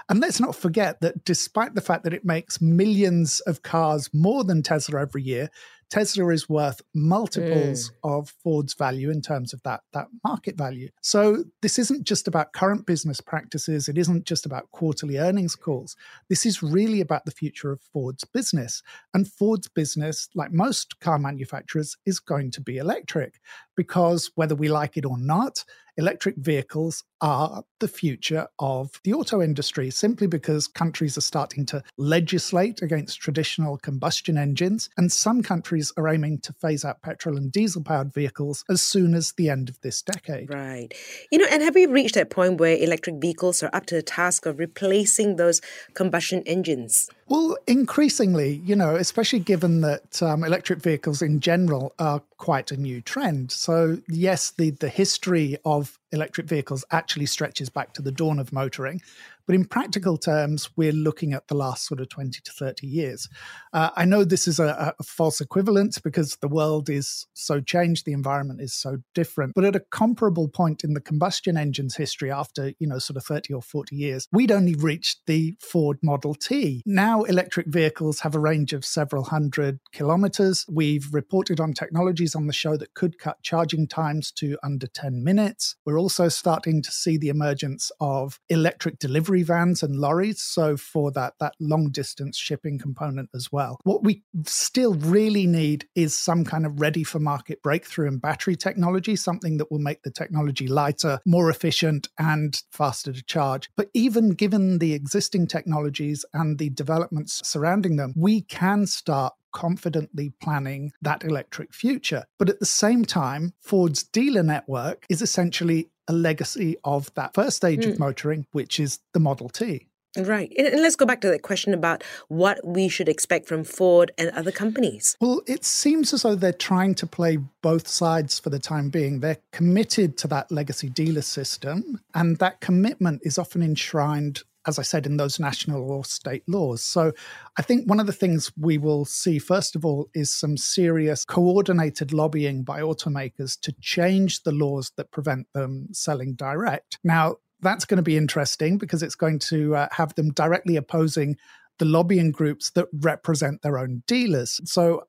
And 0.10 0.20
let's 0.20 0.42
not 0.42 0.58
forget 0.58 1.00
that 1.00 1.24
despite 1.24 1.74
the 1.74 1.80
fact 1.80 2.04
that 2.04 2.14
it 2.14 2.26
makes 2.26 2.60
millions 2.60 3.40
of 3.48 3.62
cars 3.62 4.10
more 4.14 4.44
than 4.44 4.62
Tesla 4.62 5.00
every 5.00 5.24
year, 5.24 5.50
Tesla 5.90 6.28
is 6.34 6.50
worth 6.50 6.82
multiples 6.94 7.92
mm. 7.92 7.94
of 8.04 8.34
Ford's 8.44 8.74
value 8.74 9.10
in 9.10 9.22
terms 9.22 9.54
of 9.54 9.64
that, 9.64 9.82
that 9.94 10.08
market 10.26 10.58
value. 10.58 10.90
So 11.02 11.46
this 11.62 11.80
isn't 11.80 12.04
just 12.04 12.28
about 12.28 12.52
current 12.52 12.86
business 12.86 13.22
practices. 13.22 13.88
It 13.88 13.98
isn't 13.98 14.26
just 14.26 14.46
about 14.46 14.70
quarterly 14.72 15.20
earnings 15.20 15.56
calls. 15.56 15.96
This 16.28 16.46
is 16.46 16.62
really 16.62 17.00
about 17.00 17.24
the 17.24 17.32
future 17.32 17.72
of 17.72 17.80
Ford's 17.80 18.26
business. 18.26 18.82
And 19.14 19.32
Ford's 19.32 19.70
business, 19.70 20.28
like 20.36 20.52
most 20.52 21.00
car 21.00 21.20
manufacturers, 21.20 21.96
is 22.06 22.20
going 22.20 22.52
to 22.52 22.62
be 22.62 22.80
electric 22.80 23.40
because 23.78 24.30
whether 24.36 24.56
we 24.56 24.68
like 24.68 24.98
it 24.98 25.06
or 25.06 25.18
not, 25.18 25.64
electric 25.98 26.36
vehicles 26.38 27.04
are 27.22 27.64
the 27.80 27.88
future 27.88 28.48
of 28.60 29.00
the 29.04 29.14
auto 29.14 29.42
industry 29.42 29.90
simply 29.90 30.28
because 30.28 30.68
countries 30.68 31.18
are 31.18 31.22
starting 31.22 31.66
to 31.66 31.82
legislate 31.98 32.82
against 32.82 33.20
traditional 33.20 33.78
combustion 33.78 34.38
engines, 34.38 34.90
and 34.98 35.12
some 35.12 35.42
countries 35.42 35.92
are 35.98 36.08
aiming 36.08 36.40
to 36.40 36.54
phase 36.54 36.84
out 36.84 37.02
petrol 37.02 37.38
and 37.38 37.52
diesel 37.52 37.82
powered 37.82 38.14
vehicles 38.14 38.66
as 38.70 38.82
soon 38.82 39.14
as 39.14 39.34
the 39.34 39.50
end 39.50 39.70
of 39.70 39.80
this 39.82 40.02
decade. 40.02 40.54
Right. 40.54 40.94
You 41.32 41.40
know, 41.40 41.48
and 41.50 41.64
have 41.64 41.76
we 41.76 41.86
reached 41.86 42.16
that 42.16 42.30
point 42.30 42.60
where 42.60 42.78
electric 42.78 43.16
vehicles 43.22 43.64
are 43.64 43.70
up 43.74 43.86
to 43.88 43.96
the 43.96 44.02
task 44.02 44.46
of 44.46 44.60
replacing 44.60 45.38
those 45.38 45.62
combustion 45.94 46.44
engines? 46.46 47.10
Well, 47.28 47.58
increasingly, 47.68 48.62
you 48.66 48.76
know, 48.76 48.96
especially 48.96 49.40
given 49.40 49.82
that 49.82 50.22
um, 50.22 50.44
electric 50.44 50.80
vehicles 50.80 51.22
in 51.22 51.40
general 51.40 51.94
are 51.98 52.22
quite 52.44 52.74
a 52.74 52.78
new 52.78 53.00
trend. 53.00 53.50
So, 53.54 54.00
yes, 54.10 54.52
the, 54.52 54.72
the 54.72 54.90
history 54.90 55.56
of 55.64 55.98
electric 56.14 56.48
vehicles 56.48 56.86
actually 56.92 57.26
stretches 57.26 57.70
back 57.70 57.94
to 57.94 58.02
the 58.02 58.12
dawn 58.12 58.40
of 58.40 58.54
motoring. 58.54 59.02
But 59.46 59.56
in 59.56 59.66
practical 59.66 60.18
terms, 60.18 60.70
we're 60.78 60.94
looking 60.94 61.34
at 61.34 61.48
the 61.48 61.56
last 61.56 61.86
sort 61.86 62.00
of 62.00 62.10
20 62.10 62.40
to 62.40 62.52
30 62.52 62.88
years. 62.88 63.28
Uh, 63.74 63.90
I 63.96 64.06
know 64.06 64.24
this 64.24 64.48
is 64.48 64.60
a, 64.60 64.96
a 64.98 65.04
false 65.04 65.42
equivalent 65.42 66.02
because 66.02 66.38
the 66.38 66.48
world 66.48 66.90
is 66.90 67.28
so 67.34 67.60
changed, 67.60 68.06
the 68.06 68.14
environment 68.14 68.62
is 68.62 68.74
so 68.74 68.98
different. 69.14 69.54
But 69.54 69.66
at 69.66 69.76
a 69.76 69.82
comparable 69.82 70.48
point 70.48 70.84
in 70.84 70.94
the 70.94 71.02
combustion 71.02 71.58
engine's 71.58 71.96
history, 71.96 72.32
after, 72.32 72.72
you 72.80 72.88
know, 72.88 73.00
sort 73.00 73.18
of 73.18 73.26
30 73.26 73.54
or 73.54 73.62
40 73.62 73.96
years, 73.96 74.28
we'd 74.32 74.52
only 74.52 74.76
reached 74.76 75.26
the 75.26 75.56
Ford 75.60 75.98
Model 76.02 76.36
T. 76.36 76.82
Now 76.86 77.24
electric 77.24 77.68
vehicles 77.68 78.22
have 78.22 78.36
a 78.36 78.40
range 78.40 78.72
of 78.72 78.86
several 78.86 79.26
hundred 79.26 79.80
kilometers. 79.92 80.66
We've 80.70 81.14
reported 81.14 81.60
on 81.60 81.74
technologies 81.74 82.36
on 82.36 82.48
the 82.48 82.54
show 82.54 82.78
that 82.78 82.94
could 82.94 83.20
cut 83.20 83.42
charging 83.42 83.88
times 83.88 84.32
to 84.34 84.58
under 84.64 84.88
10 84.88 85.24
minutes. 85.24 85.76
We're 85.86 86.00
also 86.04 86.28
starting 86.28 86.82
to 86.82 86.92
see 86.92 87.18
the 87.18 87.30
emergence 87.30 87.90
of 88.02 88.38
electric 88.50 89.00
delivery 89.00 89.42
vans 89.42 89.82
and 89.82 89.96
lorries. 89.96 90.42
So 90.42 90.76
for 90.76 91.12
that 91.14 91.36
that 91.40 91.54
long 91.62 91.92
distance 91.92 92.38
shipping 92.38 92.78
component 92.78 93.30
as 93.34 93.54
well. 93.54 93.80
What 93.86 94.04
we 94.04 94.24
still 94.46 94.96
really 94.96 95.48
need 95.48 95.88
is 95.96 96.14
some 96.18 96.44
kind 96.44 96.66
of 96.66 96.82
ready 96.82 97.06
for 97.06 97.20
market 97.20 97.64
breakthrough 97.64 98.10
in 98.10 98.18
battery 98.18 98.58
technology, 98.58 99.16
something 99.16 99.56
that 99.58 99.72
will 99.72 99.80
make 99.80 100.04
the 100.04 100.12
technology 100.12 100.68
lighter, 100.68 101.20
more 101.26 101.50
efficient, 101.50 102.10
and 102.20 102.62
faster 102.70 103.14
to 103.14 103.24
charge. 103.24 103.70
But 103.78 103.90
even 103.94 104.32
given 104.32 104.80
the 104.80 104.94
existing 104.94 105.48
technologies 105.48 106.26
and 106.34 106.60
the 106.60 106.70
developments 106.70 107.42
surrounding 107.48 107.96
them, 107.96 108.14
we 108.18 108.42
can 108.42 108.86
start 108.88 109.34
confidently 109.54 110.34
planning 110.42 110.92
that 111.02 111.24
electric 111.24 111.74
future. 111.74 112.26
But 112.38 112.50
at 112.50 112.60
the 112.60 112.66
same 112.66 113.06
time, 113.06 113.54
Ford's 113.62 114.04
dealer 114.04 114.44
network 114.44 115.06
is 115.10 115.22
essentially 115.22 115.90
a 116.08 116.14
legacy 116.14 116.76
of 116.84 117.14
that 117.16 117.34
first 117.34 117.58
stage 117.58 117.86
mm. 117.86 117.92
of 117.92 118.00
motoring, 118.00 118.46
which 118.52 118.80
is 118.80 119.00
the 119.14 119.20
Model 119.20 119.50
T. 119.50 119.88
Right. 120.18 120.54
And 120.58 120.82
let's 120.82 120.96
go 120.96 121.06
back 121.06 121.22
to 121.22 121.28
that 121.30 121.42
question 121.42 121.74
about 121.74 122.04
what 122.28 122.60
we 122.64 122.88
should 122.88 123.10
expect 123.10 123.48
from 123.48 123.64
Ford 123.64 124.12
and 124.18 124.30
other 124.32 124.52
companies. 124.52 125.18
Well, 125.20 125.42
it 125.48 125.66
seems 125.66 126.14
as 126.14 126.22
though 126.22 126.36
they're 126.36 126.54
trying 126.54 126.94
to 126.96 127.08
play 127.08 127.38
both 127.64 127.88
sides 127.88 128.40
for 128.40 128.52
the 128.52 128.60
time 128.60 128.90
being. 128.90 129.22
They're 129.22 129.40
committed 129.52 130.18
to 130.20 130.28
that 130.28 130.52
legacy 130.52 130.90
dealer 130.90 131.24
system, 131.24 132.00
and 132.14 132.38
that 132.38 132.62
commitment 132.62 133.22
is 133.24 133.40
often 133.40 133.64
enshrined 133.64 134.44
as 134.68 134.80
I 134.80 134.82
said, 134.82 135.06
in 135.06 135.18
those 135.18 135.40
national 135.40 135.90
or 135.90 136.06
state 136.06 136.44
laws. 136.48 136.84
So 136.84 137.12
I 137.58 137.62
think 137.62 137.90
one 137.90 138.00
of 138.00 138.08
the 138.08 138.14
things 138.14 138.52
we 138.58 138.78
will 138.78 139.06
see, 139.06 139.40
first 139.40 139.76
of 139.76 139.86
all, 139.86 140.10
is 140.14 140.32
some 140.32 140.58
serious 140.58 141.26
coordinated 141.26 142.14
lobbying 142.14 142.64
by 142.64 142.82
automakers 142.82 143.60
to 143.62 143.74
change 143.82 144.44
the 144.44 144.52
laws 144.52 144.92
that 144.98 145.12
prevent 145.12 145.48
them 145.54 145.88
selling 145.92 146.36
direct. 146.36 147.00
Now, 147.04 147.36
that's 147.62 147.86
going 147.86 147.98
to 147.98 148.04
be 148.04 148.18
interesting 148.18 148.78
because 148.78 149.02
it's 149.02 149.16
going 149.16 149.40
to 149.40 149.76
uh, 149.76 149.88
have 149.92 150.14
them 150.16 150.32
directly 150.32 150.76
opposing 150.76 151.38
the 151.80 151.86
lobbying 151.86 152.32
groups 152.32 152.72
that 152.72 152.88
represent 152.94 153.62
their 153.62 153.78
own 153.78 154.04
dealers. 154.06 154.60
So 154.66 155.04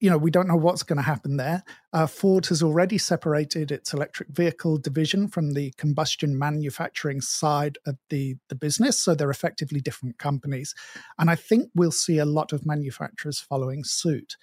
you 0.00 0.08
know, 0.08 0.18
we 0.18 0.30
don't 0.30 0.46
know 0.46 0.56
what's 0.56 0.82
going 0.82 0.96
to 0.96 1.02
happen 1.02 1.36
there. 1.36 1.64
Uh, 1.92 2.06
Ford 2.06 2.46
has 2.46 2.62
already 2.62 2.98
separated 2.98 3.72
its 3.72 3.92
electric 3.92 4.28
vehicle 4.28 4.78
division 4.78 5.26
from 5.26 5.52
the 5.52 5.72
combustion 5.76 6.38
manufacturing 6.38 7.20
side 7.20 7.78
of 7.86 7.96
the, 8.08 8.36
the 8.48 8.54
business. 8.54 8.96
So 8.96 9.14
they're 9.14 9.30
effectively 9.30 9.80
different 9.80 10.18
companies. 10.18 10.74
And 11.18 11.30
I 11.30 11.34
think 11.34 11.70
we'll 11.74 11.90
see 11.90 12.18
a 12.18 12.24
lot 12.24 12.52
of 12.52 12.64
manufacturers 12.64 13.40
following 13.40 13.82
suit. 13.82 14.36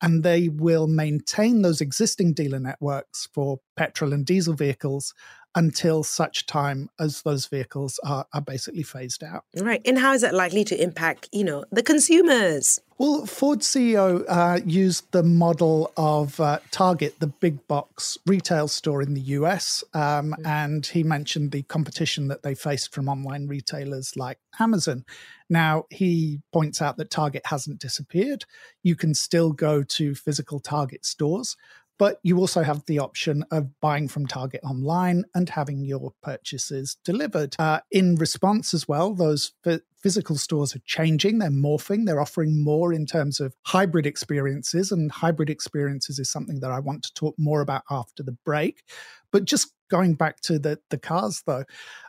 And 0.00 0.22
they 0.22 0.48
will 0.48 0.86
maintain 0.86 1.62
those 1.62 1.80
existing 1.80 2.34
dealer 2.34 2.60
networks 2.60 3.28
for 3.32 3.58
petrol 3.76 4.12
and 4.12 4.24
diesel 4.24 4.54
vehicles 4.54 5.12
until 5.54 6.02
such 6.02 6.46
time 6.46 6.90
as 7.00 7.22
those 7.22 7.46
vehicles 7.46 7.98
are, 8.04 8.26
are 8.32 8.40
basically 8.40 8.82
phased 8.82 9.24
out. 9.24 9.44
Right. 9.56 9.82
And 9.84 9.98
how 9.98 10.12
is 10.12 10.22
that 10.22 10.34
likely 10.34 10.64
to 10.64 10.80
impact, 10.80 11.28
you 11.32 11.44
know, 11.44 11.64
the 11.72 11.82
consumers? 11.82 12.80
Well, 12.98 13.26
Ford 13.26 13.60
CEO 13.60 14.24
uh, 14.28 14.58
used 14.66 15.12
the 15.12 15.22
model 15.22 15.92
of 15.96 16.40
uh, 16.40 16.58
Target, 16.72 17.20
the 17.20 17.28
big 17.28 17.66
box 17.68 18.18
retail 18.26 18.66
store 18.66 19.02
in 19.02 19.14
the 19.14 19.20
US, 19.20 19.84
um, 19.94 20.32
mm-hmm. 20.32 20.46
and 20.46 20.84
he 20.84 21.04
mentioned 21.04 21.52
the 21.52 21.62
competition 21.62 22.26
that 22.26 22.42
they 22.42 22.56
faced 22.56 22.92
from 22.92 23.08
online 23.08 23.46
retailers 23.46 24.16
like 24.16 24.38
Amazon. 24.58 25.04
Now, 25.48 25.84
he 25.90 26.40
points 26.52 26.82
out 26.82 26.96
that 26.96 27.10
Target 27.10 27.42
hasn't 27.46 27.78
disappeared. 27.78 28.44
You 28.82 28.96
can 28.96 29.14
still 29.14 29.52
go 29.52 29.84
to 29.84 30.16
physical 30.16 30.58
Target 30.58 31.06
stores, 31.06 31.56
but 31.98 32.20
you 32.22 32.38
also 32.38 32.62
have 32.62 32.84
the 32.86 32.98
option 32.98 33.44
of 33.50 33.78
buying 33.80 34.08
from 34.08 34.26
Target 34.26 34.60
online 34.64 35.24
and 35.34 35.48
having 35.48 35.84
your 35.84 36.12
purchases 36.22 36.96
delivered. 37.04 37.56
Uh, 37.58 37.80
in 37.90 38.16
response, 38.16 38.72
as 38.72 38.88
well, 38.88 39.14
those 39.14 39.52
f- 39.66 39.80
physical 40.00 40.36
stores 40.36 40.74
are 40.76 40.82
changing, 40.86 41.38
they're 41.38 41.50
morphing, 41.50 42.06
they're 42.06 42.20
offering 42.20 42.62
more 42.62 42.92
in 42.92 43.04
terms 43.04 43.40
of 43.40 43.54
hybrid 43.66 44.06
experiences. 44.06 44.92
And 44.92 45.10
hybrid 45.10 45.50
experiences 45.50 46.18
is 46.18 46.30
something 46.30 46.60
that 46.60 46.70
I 46.70 46.78
want 46.78 47.02
to 47.04 47.14
talk 47.14 47.34
more 47.38 47.60
about 47.60 47.82
after 47.90 48.22
the 48.22 48.36
break. 48.44 48.82
But 49.32 49.44
just 49.44 49.72
going 49.90 50.14
back 50.14 50.40
to 50.42 50.58
the, 50.58 50.78
the 50.90 50.98
cars, 50.98 51.42
though, 51.46 51.64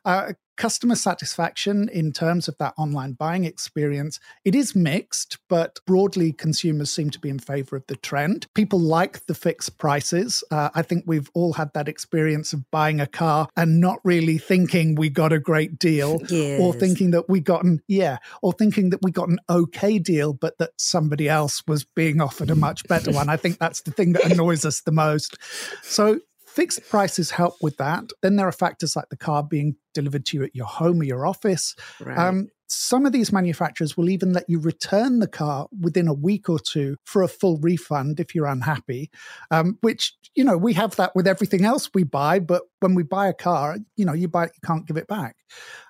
uh, 0.05 0.33
customer 0.59 0.95
satisfaction 0.95 1.87
in 1.87 2.11
terms 2.11 2.49
of 2.49 2.55
that 2.59 2.73
online 2.77 3.13
buying 3.13 3.45
experience, 3.45 4.19
it 4.43 4.53
is 4.53 4.75
mixed, 4.75 5.37
but 5.47 5.79
broadly 5.87 6.33
consumers 6.33 6.91
seem 6.91 7.09
to 7.09 7.19
be 7.19 7.29
in 7.29 7.39
favor 7.39 7.77
of 7.77 7.87
the 7.87 7.95
trend. 7.95 8.45
People 8.53 8.77
like 8.77 9.25
the 9.25 9.33
fixed 9.33 9.77
prices. 9.77 10.43
Uh, 10.51 10.69
I 10.75 10.81
think 10.81 11.05
we've 11.07 11.29
all 11.33 11.53
had 11.53 11.73
that 11.73 11.87
experience 11.87 12.51
of 12.51 12.69
buying 12.71 12.99
a 12.99 13.07
car 13.07 13.47
and 13.55 13.79
not 13.79 13.99
really 14.03 14.37
thinking 14.37 14.95
we 14.95 15.09
got 15.09 15.31
a 15.31 15.39
great 15.39 15.79
deal 15.79 16.19
yes. 16.29 16.59
or 16.59 16.73
thinking 16.73 17.11
that 17.11 17.29
we 17.29 17.39
got 17.39 17.63
an, 17.63 17.81
yeah, 17.87 18.17
or 18.41 18.51
thinking 18.51 18.89
that 18.89 19.01
we 19.01 19.11
got 19.11 19.29
an 19.29 19.39
okay 19.49 19.97
deal, 19.97 20.33
but 20.33 20.57
that 20.57 20.71
somebody 20.77 21.29
else 21.29 21.63
was 21.67 21.85
being 21.85 22.19
offered 22.19 22.49
a 22.49 22.55
much 22.55 22.85
better 22.89 23.11
one. 23.13 23.29
I 23.29 23.37
think 23.37 23.59
that's 23.59 23.81
the 23.83 23.91
thing 23.91 24.11
that 24.11 24.29
annoys 24.29 24.65
us 24.65 24.81
the 24.81 24.91
most. 24.91 25.37
So 25.83 26.19
Fixed 26.59 26.89
prices 26.89 27.31
help 27.31 27.55
with 27.61 27.77
that. 27.77 28.03
Then 28.21 28.35
there 28.35 28.45
are 28.45 28.51
factors 28.51 28.93
like 28.93 29.07
the 29.09 29.15
car 29.15 29.43
being 29.43 29.77
delivered 29.93 30.25
to 30.25 30.37
you 30.37 30.43
at 30.43 30.53
your 30.53 30.65
home 30.65 30.99
or 30.99 31.05
your 31.05 31.25
office. 31.25 31.73
Right. 32.01 32.17
Um, 32.17 32.49
some 32.67 33.05
of 33.05 33.13
these 33.13 33.31
manufacturers 33.31 33.95
will 33.95 34.09
even 34.09 34.33
let 34.33 34.43
you 34.49 34.59
return 34.59 35.19
the 35.19 35.27
car 35.27 35.67
within 35.79 36.09
a 36.09 36.13
week 36.13 36.49
or 36.49 36.59
two 36.59 36.97
for 37.05 37.23
a 37.23 37.29
full 37.29 37.57
refund 37.59 38.19
if 38.19 38.35
you're 38.35 38.45
unhappy, 38.45 39.09
um, 39.51 39.77
which, 39.79 40.13
you 40.35 40.43
know, 40.43 40.57
we 40.57 40.73
have 40.73 40.97
that 40.97 41.15
with 41.15 41.27
everything 41.27 41.63
else 41.63 41.89
we 41.93 42.03
buy. 42.03 42.39
But 42.39 42.63
when 42.81 42.93
we 42.93 43.03
buy 43.03 43.29
a 43.29 43.33
car, 43.33 43.77
you 43.95 44.03
know, 44.03 44.11
you 44.11 44.27
buy 44.27 44.45
it, 44.45 44.51
you 44.53 44.67
can't 44.67 44.85
give 44.85 44.97
it 44.97 45.07
back. 45.07 45.37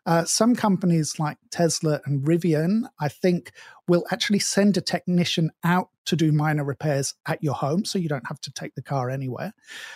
Uh, 0.05 0.23
some 0.23 0.55
companies 0.55 1.17
like 1.17 1.37
Tesla 1.51 1.99
and 2.05 2.25
Rivian, 2.25 2.83
I 2.99 3.09
think, 3.09 3.51
will 3.87 4.05
actually 4.11 4.39
send 4.39 4.77
a 4.77 4.81
technician 4.81 5.49
out 5.63 5.89
to 6.09 6.15
do 6.15 6.31
minor 6.31 6.63
repairs 6.63 7.13
at 7.27 7.41
your 7.43 7.53
home 7.53 7.85
so 7.85 7.99
you 7.99 8.09
don't 8.09 8.27
have 8.27 8.41
to 8.41 8.51
take 8.51 8.75
the 8.75 8.81
car 8.81 9.09
anywhere. 9.09 9.53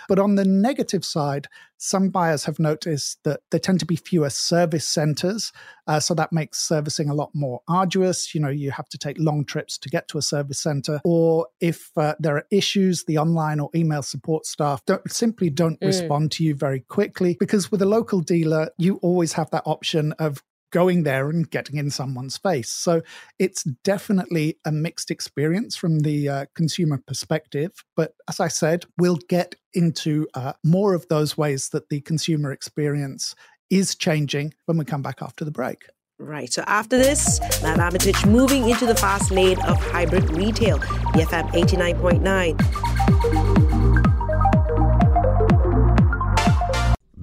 But 0.08 0.20
on 0.20 0.36
the 0.36 0.46
negative 0.46 1.04
side, 1.04 1.48
some 1.78 2.10
buyers 2.10 2.46
have 2.46 2.60
noticed 2.60 3.18
that 3.24 3.42
there 3.52 3.60
tend 3.60 3.80
to 3.80 3.86
be 3.86 3.96
fewer 3.96 4.30
service 4.30 4.88
centers. 4.88 5.52
Uh, 5.86 6.00
so 6.00 6.14
that 6.14 6.32
makes 6.32 6.60
servicing 6.60 7.10
a 7.10 7.14
lot 7.14 7.32
more 7.34 7.62
arduous. 7.68 8.34
You 8.34 8.42
know, 8.42 8.50
you 8.50 8.72
have 8.72 8.88
to 8.90 8.98
take 8.98 9.18
long 9.20 9.44
trips 9.44 9.78
to 9.80 9.90
get 9.90 10.08
to 10.10 10.18
a 10.18 10.22
service 10.22 10.62
center. 10.62 11.02
Or 11.04 11.48
if 11.60 11.92
uh, 11.98 12.16
there 12.20 12.38
are 12.38 12.46
issues, 12.52 13.04
the 13.04 13.18
online 13.18 13.60
or 13.60 13.70
email 13.76 14.02
support 14.02 14.46
staff 14.46 14.86
don't, 14.86 15.12
simply 15.12 15.50
don't 15.50 15.80
mm. 15.82 15.88
respond 15.88 16.32
to 16.34 16.44
you 16.44 16.56
very 16.56 16.82
quickly. 16.82 17.36
Because 17.40 17.72
with 17.72 17.82
a 17.82 17.88
local 17.88 18.22
dealer, 18.22 18.70
you 18.78 18.98
always 18.98 19.34
have 19.34 19.50
that 19.50 19.64
option 19.66 20.14
of 20.14 20.42
going 20.74 21.04
there 21.04 21.30
and 21.30 21.50
getting 21.50 21.78
in 21.78 21.90
someone's 21.90 22.36
face. 22.38 22.68
So 22.70 23.02
it's 23.40 23.64
definitely 23.86 24.58
a 24.66 24.72
mixed 24.72 25.10
experience 25.12 25.78
from 25.78 26.00
the 26.00 26.28
uh, 26.28 26.46
consumer 26.56 27.02
perspective. 27.06 27.72
But 27.96 28.16
as 28.28 28.42
I 28.42 28.50
said, 28.50 28.84
we'll 28.98 29.20
get 29.30 29.56
into 29.74 30.28
uh, 30.34 30.54
more 30.64 30.96
of 30.96 31.08
those 31.08 31.38
ways 31.38 31.70
that 31.70 31.88
the 31.90 32.02
consumer 32.02 32.52
experience 32.52 33.36
is 33.70 33.96
changing 33.96 34.54
when 34.66 34.78
we 34.78 34.84
come 34.84 35.04
back 35.04 35.22
after 35.22 35.46
the 35.46 35.52
break. 35.52 35.86
Right. 36.20 36.52
So 36.52 36.66
after 36.68 36.98
this, 36.98 37.40
Matt 37.62 37.80
Armitage 37.80 38.26
moving 38.26 38.68
into 38.70 38.86
the 38.86 38.96
fast 38.96 39.32
lane 39.32 39.62
of 39.64 39.78
hybrid 39.78 40.30
retail, 40.32 40.80
BFM 40.80 41.50
89.9. 41.52 42.60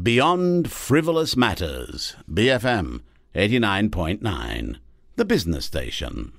Beyond 0.03 0.73
Frivolous 0.73 1.37
Matters, 1.37 2.17
BFM 2.29 3.03
89.9, 3.35 4.77
the 5.15 5.25
business 5.25 5.65
station. 5.65 6.33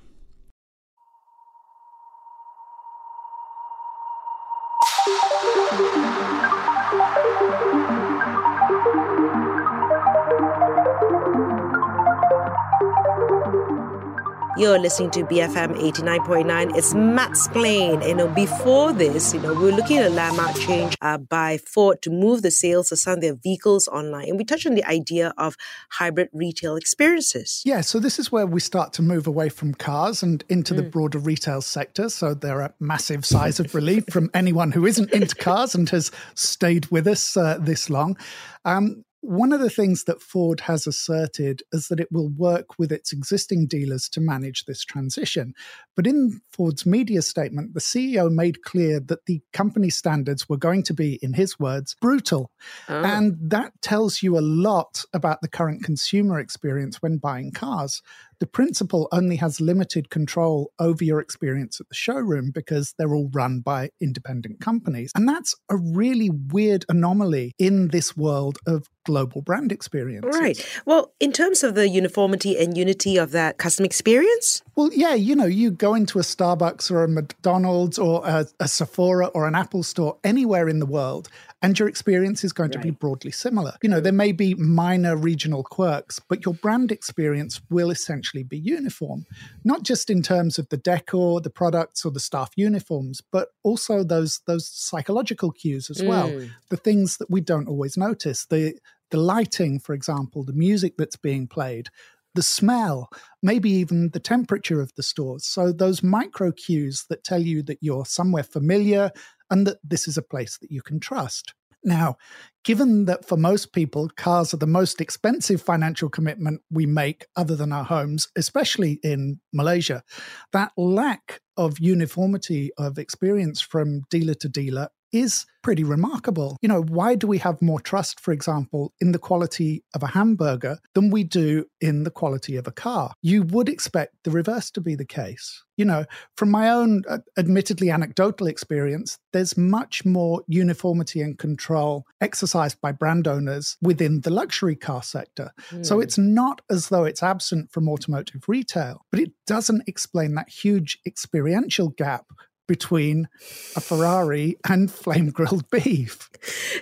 You're 14.62 14.78
listening 14.78 15.10
to 15.10 15.24
BFM 15.24 15.76
89.9. 15.76 16.76
It's 16.76 16.94
Mattsplained. 16.94 18.06
You 18.06 18.14
know, 18.14 18.28
before 18.28 18.92
this, 18.92 19.34
you 19.34 19.40
know, 19.40 19.52
we 19.54 19.72
are 19.72 19.74
looking 19.74 19.98
at 19.98 20.06
a 20.06 20.14
landmark 20.14 20.54
change 20.54 20.96
uh, 21.00 21.18
by 21.18 21.58
Ford 21.58 22.00
to 22.02 22.10
move 22.10 22.42
the 22.42 22.52
sales 22.52 22.92
of 22.92 23.00
some 23.00 23.14
of 23.14 23.22
their 23.22 23.34
vehicles 23.34 23.88
online. 23.88 24.28
And 24.28 24.38
we 24.38 24.44
touched 24.44 24.68
on 24.68 24.76
the 24.76 24.84
idea 24.84 25.34
of 25.36 25.56
hybrid 25.90 26.28
retail 26.32 26.76
experiences. 26.76 27.60
Yeah, 27.64 27.80
so 27.80 27.98
this 27.98 28.20
is 28.20 28.30
where 28.30 28.46
we 28.46 28.60
start 28.60 28.92
to 28.92 29.02
move 29.02 29.26
away 29.26 29.48
from 29.48 29.74
cars 29.74 30.22
and 30.22 30.44
into 30.48 30.74
mm. 30.74 30.76
the 30.76 30.84
broader 30.84 31.18
retail 31.18 31.60
sector. 31.60 32.08
So 32.08 32.32
they're 32.32 32.60
a 32.60 32.72
massive 32.78 33.26
sighs 33.26 33.58
of 33.58 33.74
relief 33.74 34.04
from 34.10 34.30
anyone 34.32 34.70
who 34.70 34.86
isn't 34.86 35.10
into 35.10 35.34
cars 35.34 35.74
and 35.74 35.90
has 35.90 36.12
stayed 36.36 36.86
with 36.86 37.08
us 37.08 37.36
uh, 37.36 37.58
this 37.60 37.90
long. 37.90 38.16
Um, 38.64 39.04
one 39.22 39.52
of 39.52 39.60
the 39.60 39.70
things 39.70 40.04
that 40.04 40.20
Ford 40.20 40.60
has 40.60 40.86
asserted 40.86 41.62
is 41.72 41.86
that 41.88 42.00
it 42.00 42.10
will 42.10 42.28
work 42.28 42.76
with 42.76 42.90
its 42.90 43.12
existing 43.12 43.68
dealers 43.68 44.08
to 44.10 44.20
manage 44.20 44.64
this 44.64 44.84
transition. 44.84 45.54
But 45.94 46.08
in 46.08 46.40
Ford's 46.50 46.84
media 46.84 47.22
statement, 47.22 47.74
the 47.74 47.80
CEO 47.80 48.30
made 48.30 48.64
clear 48.64 48.98
that 48.98 49.26
the 49.26 49.40
company 49.52 49.90
standards 49.90 50.48
were 50.48 50.56
going 50.56 50.82
to 50.84 50.94
be, 50.94 51.20
in 51.22 51.34
his 51.34 51.58
words, 51.58 51.94
brutal. 52.00 52.50
Oh. 52.88 53.02
And 53.02 53.38
that 53.40 53.80
tells 53.80 54.24
you 54.24 54.36
a 54.36 54.40
lot 54.40 55.04
about 55.14 55.40
the 55.40 55.48
current 55.48 55.84
consumer 55.84 56.40
experience 56.40 57.00
when 57.00 57.18
buying 57.18 57.52
cars 57.52 58.02
the 58.42 58.46
principal 58.48 59.06
only 59.12 59.36
has 59.36 59.60
limited 59.60 60.10
control 60.10 60.72
over 60.80 61.04
your 61.04 61.20
experience 61.20 61.80
at 61.80 61.88
the 61.88 61.94
showroom 61.94 62.50
because 62.50 62.92
they're 62.98 63.14
all 63.14 63.30
run 63.32 63.60
by 63.60 63.90
independent 64.00 64.60
companies. 64.60 65.12
And 65.14 65.28
that's 65.28 65.54
a 65.70 65.76
really 65.76 66.28
weird 66.28 66.84
anomaly 66.88 67.54
in 67.56 67.88
this 67.88 68.16
world 68.16 68.58
of 68.66 68.88
global 69.04 69.42
brand 69.42 69.70
experience. 69.70 70.26
Right. 70.26 70.82
Well, 70.86 71.12
in 71.20 71.30
terms 71.30 71.62
of 71.62 71.76
the 71.76 71.88
uniformity 71.88 72.58
and 72.58 72.76
unity 72.76 73.16
of 73.16 73.30
that 73.30 73.58
customer 73.58 73.86
experience? 73.86 74.60
Well, 74.74 74.90
yeah, 74.92 75.14
you 75.14 75.36
know, 75.36 75.46
you 75.46 75.70
go 75.70 75.94
into 75.94 76.18
a 76.18 76.22
Starbucks 76.22 76.90
or 76.90 77.04
a 77.04 77.08
McDonald's 77.08 77.96
or 77.96 78.26
a, 78.26 78.46
a 78.58 78.66
Sephora 78.66 79.26
or 79.26 79.46
an 79.46 79.54
Apple 79.54 79.84
store 79.84 80.18
anywhere 80.24 80.68
in 80.68 80.80
the 80.80 80.86
world, 80.86 81.28
and 81.62 81.78
your 81.78 81.88
experience 81.88 82.42
is 82.42 82.52
going 82.52 82.70
right. 82.70 82.80
to 82.80 82.86
be 82.86 82.90
broadly 82.90 83.30
similar. 83.30 83.74
You 83.82 83.88
know, 83.88 84.00
there 84.00 84.12
may 84.12 84.32
be 84.32 84.54
minor 84.54 85.16
regional 85.16 85.62
quirks, 85.62 86.18
but 86.18 86.44
your 86.44 86.54
brand 86.54 86.90
experience 86.90 87.60
will 87.70 87.90
essentially 87.90 88.42
be 88.42 88.58
uniform, 88.58 89.24
not 89.64 89.84
just 89.84 90.10
in 90.10 90.22
terms 90.22 90.58
of 90.58 90.68
the 90.68 90.76
decor, 90.76 91.40
the 91.40 91.50
products, 91.50 92.04
or 92.04 92.10
the 92.10 92.20
staff 92.20 92.50
uniforms, 92.56 93.22
but 93.30 93.50
also 93.62 94.02
those 94.02 94.40
those 94.46 94.68
psychological 94.68 95.52
cues 95.52 95.88
as 95.88 96.02
mm. 96.02 96.08
well, 96.08 96.48
the 96.68 96.76
things 96.76 97.16
that 97.18 97.30
we 97.30 97.40
don't 97.40 97.68
always 97.68 97.96
notice. 97.96 98.46
The 98.46 98.74
the 99.10 99.18
lighting, 99.18 99.78
for 99.78 99.92
example, 99.92 100.42
the 100.42 100.54
music 100.54 100.94
that's 100.96 101.16
being 101.16 101.46
played, 101.46 101.90
the 102.34 102.42
smell, 102.42 103.10
maybe 103.42 103.70
even 103.70 104.10
the 104.10 104.20
temperature 104.20 104.80
of 104.80 104.92
the 104.96 105.02
stores. 105.02 105.44
So, 105.44 105.70
those 105.70 106.02
micro 106.02 106.50
cues 106.52 107.04
that 107.08 107.24
tell 107.24 107.42
you 107.42 107.62
that 107.64 107.78
you're 107.80 108.06
somewhere 108.06 108.42
familiar 108.42 109.10
and 109.52 109.66
that 109.66 109.76
this 109.84 110.08
is 110.08 110.16
a 110.16 110.22
place 110.22 110.56
that 110.58 110.70
you 110.70 110.80
can 110.80 110.98
trust. 110.98 111.52
Now, 111.84 112.16
given 112.64 113.04
that 113.04 113.26
for 113.26 113.36
most 113.36 113.72
people, 113.72 114.08
cars 114.16 114.54
are 114.54 114.58
the 114.58 114.66
most 114.66 115.00
expensive 115.00 115.60
financial 115.60 116.08
commitment 116.08 116.62
we 116.70 116.86
make 116.86 117.26
other 117.36 117.54
than 117.54 117.72
our 117.72 117.84
homes, 117.84 118.28
especially 118.36 118.98
in 119.02 119.40
Malaysia, 119.52 120.04
that 120.52 120.72
lack 120.76 121.40
of 121.56 121.80
uniformity 121.80 122.70
of 122.78 122.98
experience 122.98 123.60
from 123.60 124.02
dealer 124.10 124.34
to 124.34 124.48
dealer 124.48 124.88
is 125.12 125.46
pretty 125.62 125.84
remarkable. 125.84 126.56
You 126.60 126.68
know, 126.68 126.82
why 126.82 127.14
do 127.14 127.26
we 127.26 127.38
have 127.38 127.62
more 127.62 127.80
trust, 127.80 128.20
for 128.20 128.32
example, 128.32 128.92
in 129.00 129.12
the 129.12 129.18
quality 129.18 129.84
of 129.94 130.02
a 130.02 130.08
hamburger 130.08 130.78
than 130.94 131.10
we 131.10 131.22
do 131.22 131.66
in 131.80 132.02
the 132.02 132.10
quality 132.10 132.56
of 132.56 132.66
a 132.66 132.72
car? 132.72 133.12
You 133.22 133.44
would 133.44 133.68
expect 133.68 134.14
the 134.24 134.30
reverse 134.30 134.70
to 134.72 134.80
be 134.80 134.94
the 134.94 135.04
case. 135.04 135.62
You 135.76 135.84
know, 135.84 136.04
from 136.36 136.50
my 136.50 136.68
own 136.68 137.02
uh, 137.08 137.18
admittedly 137.38 137.90
anecdotal 137.90 138.46
experience, 138.46 139.18
there's 139.32 139.56
much 139.56 140.04
more 140.04 140.42
uniformity 140.46 141.22
and 141.22 141.38
control 141.38 142.04
exercised 142.20 142.80
by 142.80 142.92
brand 142.92 143.26
owners 143.26 143.76
within 143.80 144.20
the 144.20 144.30
luxury 144.30 144.76
car 144.76 145.02
sector. 145.02 145.50
Mm. 145.70 145.86
So 145.86 145.96
hmm. 145.96 146.02
it's 146.02 146.18
not 146.18 146.60
as 146.70 146.88
though 146.88 147.04
it's 147.04 147.22
absent 147.22 147.72
from 147.72 147.88
automotive 147.88 148.48
retail, 148.48 149.06
but 149.10 149.20
it 149.20 149.32
doesn't 149.46 149.84
explain 149.86 150.34
that 150.34 150.50
huge 150.50 150.98
experiential 151.06 151.88
gap 151.88 152.26
between 152.66 153.28
a 153.76 153.80
Ferrari 153.80 154.56
and 154.68 154.90
flame 154.90 155.30
grilled 155.30 155.68
beef. 155.70 156.30